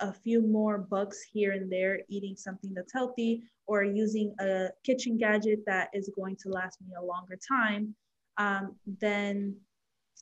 a 0.00 0.12
few 0.12 0.40
more 0.40 0.78
bucks 0.78 1.20
here 1.32 1.52
and 1.52 1.70
there 1.70 2.00
eating 2.08 2.36
something 2.36 2.72
that's 2.74 2.92
healthy 2.92 3.42
or 3.66 3.82
using 3.82 4.32
a 4.40 4.68
kitchen 4.84 5.18
gadget 5.18 5.60
that 5.66 5.88
is 5.92 6.10
going 6.14 6.36
to 6.36 6.48
last 6.48 6.78
me 6.80 6.92
a 6.96 7.04
longer 7.04 7.36
time 7.48 7.94
um, 8.38 8.76
than 9.00 9.54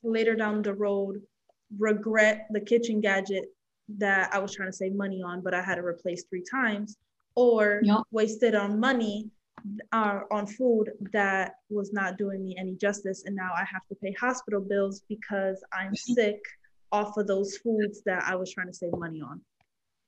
later 0.03 0.35
down 0.35 0.61
the 0.63 0.73
road 0.73 1.21
regret 1.77 2.47
the 2.51 2.59
kitchen 2.59 2.99
gadget 2.99 3.45
that 3.97 4.33
I 4.33 4.39
was 4.39 4.53
trying 4.53 4.69
to 4.69 4.75
save 4.75 4.95
money 4.95 5.21
on, 5.21 5.41
but 5.41 5.53
I 5.53 5.61
had 5.61 5.75
to 5.75 5.85
replace 5.85 6.23
three 6.23 6.43
times, 6.49 6.97
or 7.35 7.81
yep. 7.83 8.01
wasted 8.11 8.55
on 8.55 8.79
money 8.79 9.29
uh, 9.91 10.21
on 10.31 10.45
food 10.47 10.91
that 11.13 11.55
was 11.69 11.93
not 11.93 12.17
doing 12.17 12.43
me 12.43 12.55
any 12.57 12.75
justice. 12.75 13.23
And 13.25 13.35
now 13.35 13.51
I 13.55 13.63
have 13.65 13.85
to 13.89 13.95
pay 13.95 14.13
hospital 14.19 14.61
bills 14.61 15.03
because 15.09 15.63
I'm 15.73 15.95
sick 15.95 16.39
off 16.91 17.17
of 17.17 17.27
those 17.27 17.57
foods 17.57 18.01
that 18.05 18.23
I 18.25 18.35
was 18.35 18.53
trying 18.53 18.67
to 18.67 18.73
save 18.73 18.93
money 18.93 19.21
on. 19.21 19.41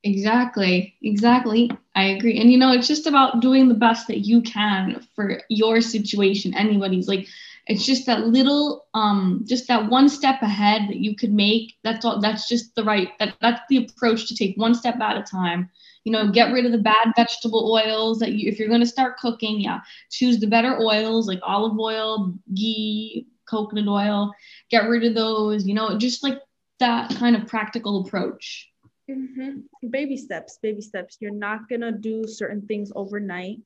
Exactly. 0.04 0.96
Exactly. 1.02 1.70
I 1.96 2.06
agree. 2.06 2.40
And 2.40 2.52
you 2.52 2.58
know, 2.58 2.72
it's 2.72 2.88
just 2.88 3.06
about 3.06 3.42
doing 3.42 3.68
the 3.68 3.74
best 3.74 4.08
that 4.08 4.20
you 4.20 4.42
can 4.42 5.06
for 5.16 5.42
your 5.50 5.82
situation, 5.82 6.54
anybody's. 6.54 7.08
Like 7.08 7.28
it's 7.70 7.86
just 7.86 8.08
that 8.08 8.26
little 8.26 8.88
um 8.96 9.46
just 9.48 9.68
that 9.68 9.90
one 9.90 10.10
step 10.10 10.42
ahead 10.42 10.90
that 10.90 10.98
you 10.98 11.16
could 11.16 11.32
make. 11.32 11.76
That's 11.84 12.04
all 12.04 12.20
that's 12.20 12.50
just 12.50 12.76
the 12.76 12.84
right 12.84 13.10
that 13.20 13.36
that's 13.40 13.62
the 13.70 13.86
approach 13.86 14.28
to 14.28 14.36
take 14.36 14.58
one 14.58 14.74
step 14.74 15.00
at 15.00 15.18
a 15.18 15.24
time. 15.24 15.70
You 16.04 16.12
know 16.12 16.32
get 16.32 16.52
rid 16.52 16.66
of 16.66 16.72
the 16.72 16.80
bad 16.80 17.14
vegetable 17.16 17.72
oils 17.72 18.20
that 18.20 18.32
you 18.32 18.50
if 18.50 18.58
you're 18.58 18.68
going 18.68 18.82
to 18.82 18.88
start 18.88 19.18
cooking 19.18 19.62
yeah 19.62 19.82
choose 20.10 20.40
the 20.40 20.48
better 20.48 20.80
oils 20.80 21.28
like 21.28 21.40
olive 21.44 21.80
oil 21.80 22.34
ghee 22.56 23.28
coconut 23.48 23.88
oil. 23.88 24.34
Get 24.72 24.90
rid 24.90 25.06
of 25.06 25.14
those 25.14 25.68
you 25.68 25.76
know 25.76 25.98
just 25.98 26.24
like 26.24 26.42
that 26.80 27.14
kind 27.16 27.36
of 27.36 27.48
practical 27.48 28.06
approach. 28.06 28.66
Mm-hmm. 29.10 29.90
baby 29.90 30.18
steps 30.18 30.58
baby 30.62 30.82
steps. 30.82 31.18
You're 31.20 31.34
not 31.34 31.70
going 31.70 31.82
to 31.82 31.92
do 31.92 32.28
certain 32.28 32.66
things 32.66 32.92
overnight 32.96 33.60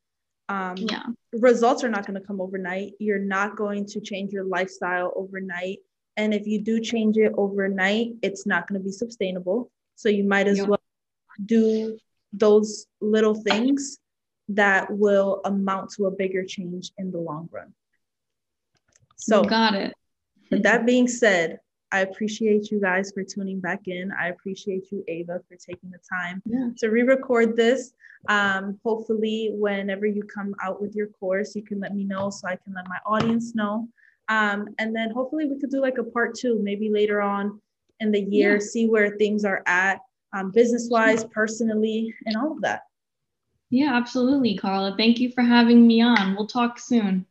um, 0.49 0.75
yeah. 0.77 1.03
Results 1.33 1.83
are 1.83 1.89
not 1.89 2.05
going 2.05 2.19
to 2.19 2.25
come 2.25 2.41
overnight. 2.41 2.93
You're 2.99 3.19
not 3.19 3.55
going 3.55 3.85
to 3.87 4.01
change 4.01 4.31
your 4.31 4.43
lifestyle 4.43 5.13
overnight. 5.15 5.79
And 6.17 6.33
if 6.33 6.45
you 6.45 6.61
do 6.61 6.79
change 6.79 7.17
it 7.17 7.33
overnight, 7.37 8.11
it's 8.21 8.45
not 8.45 8.67
going 8.67 8.79
to 8.79 8.85
be 8.85 8.91
sustainable. 8.91 9.71
So 9.95 10.09
you 10.09 10.23
might 10.23 10.47
as 10.47 10.59
yeah. 10.59 10.65
well 10.65 10.81
do 11.45 11.97
those 12.33 12.87
little 13.01 13.35
things 13.35 13.99
that 14.49 14.91
will 14.91 15.41
amount 15.45 15.91
to 15.91 16.05
a 16.05 16.11
bigger 16.11 16.43
change 16.43 16.91
in 16.97 17.11
the 17.11 17.17
long 17.17 17.49
run. 17.51 17.73
So, 19.15 19.43
got 19.43 19.73
it. 19.73 19.93
With 20.51 20.63
that 20.63 20.85
being 20.85 21.07
said, 21.07 21.59
I 21.93 21.99
appreciate 21.99 22.71
you 22.71 22.81
guys 22.81 23.11
for 23.11 23.23
tuning 23.23 23.59
back 23.59 23.87
in. 23.87 24.11
I 24.19 24.29
appreciate 24.29 24.91
you, 24.91 25.03
Ava, 25.07 25.39
for 25.47 25.55
taking 25.55 25.91
the 25.91 25.99
time 26.09 26.41
yeah. 26.45 26.69
to 26.79 26.89
re 26.89 27.03
record 27.03 27.55
this. 27.55 27.93
Um, 28.29 28.79
hopefully, 28.83 29.51
whenever 29.53 30.07
you 30.07 30.23
come 30.23 30.55
out 30.63 30.81
with 30.81 30.95
your 30.95 31.07
course, 31.07 31.55
you 31.55 31.61
can 31.61 31.79
let 31.79 31.93
me 31.93 32.03
know 32.03 32.31
so 32.31 32.47
I 32.47 32.55
can 32.55 32.73
let 32.73 32.87
my 32.89 32.97
audience 33.05 33.53
know. 33.53 33.87
Um, 34.27 34.69
and 34.79 34.95
then 34.95 35.11
hopefully, 35.11 35.45
we 35.45 35.59
could 35.59 35.69
do 35.69 35.81
like 35.81 35.99
a 35.99 36.03
part 36.03 36.33
two, 36.33 36.59
maybe 36.63 36.89
later 36.89 37.21
on 37.21 37.61
in 37.99 38.11
the 38.11 38.21
year, 38.21 38.53
yeah. 38.53 38.59
see 38.59 38.87
where 38.87 39.15
things 39.17 39.45
are 39.45 39.61
at 39.67 39.99
um, 40.33 40.49
business 40.49 40.87
wise, 40.89 41.23
personally, 41.25 42.11
and 42.25 42.35
all 42.35 42.53
of 42.53 42.61
that. 42.61 42.85
Yeah, 43.69 43.93
absolutely, 43.93 44.57
Carla. 44.57 44.95
Thank 44.97 45.19
you 45.19 45.31
for 45.31 45.43
having 45.43 45.85
me 45.85 46.01
on. 46.01 46.35
We'll 46.35 46.47
talk 46.47 46.79
soon. 46.79 47.27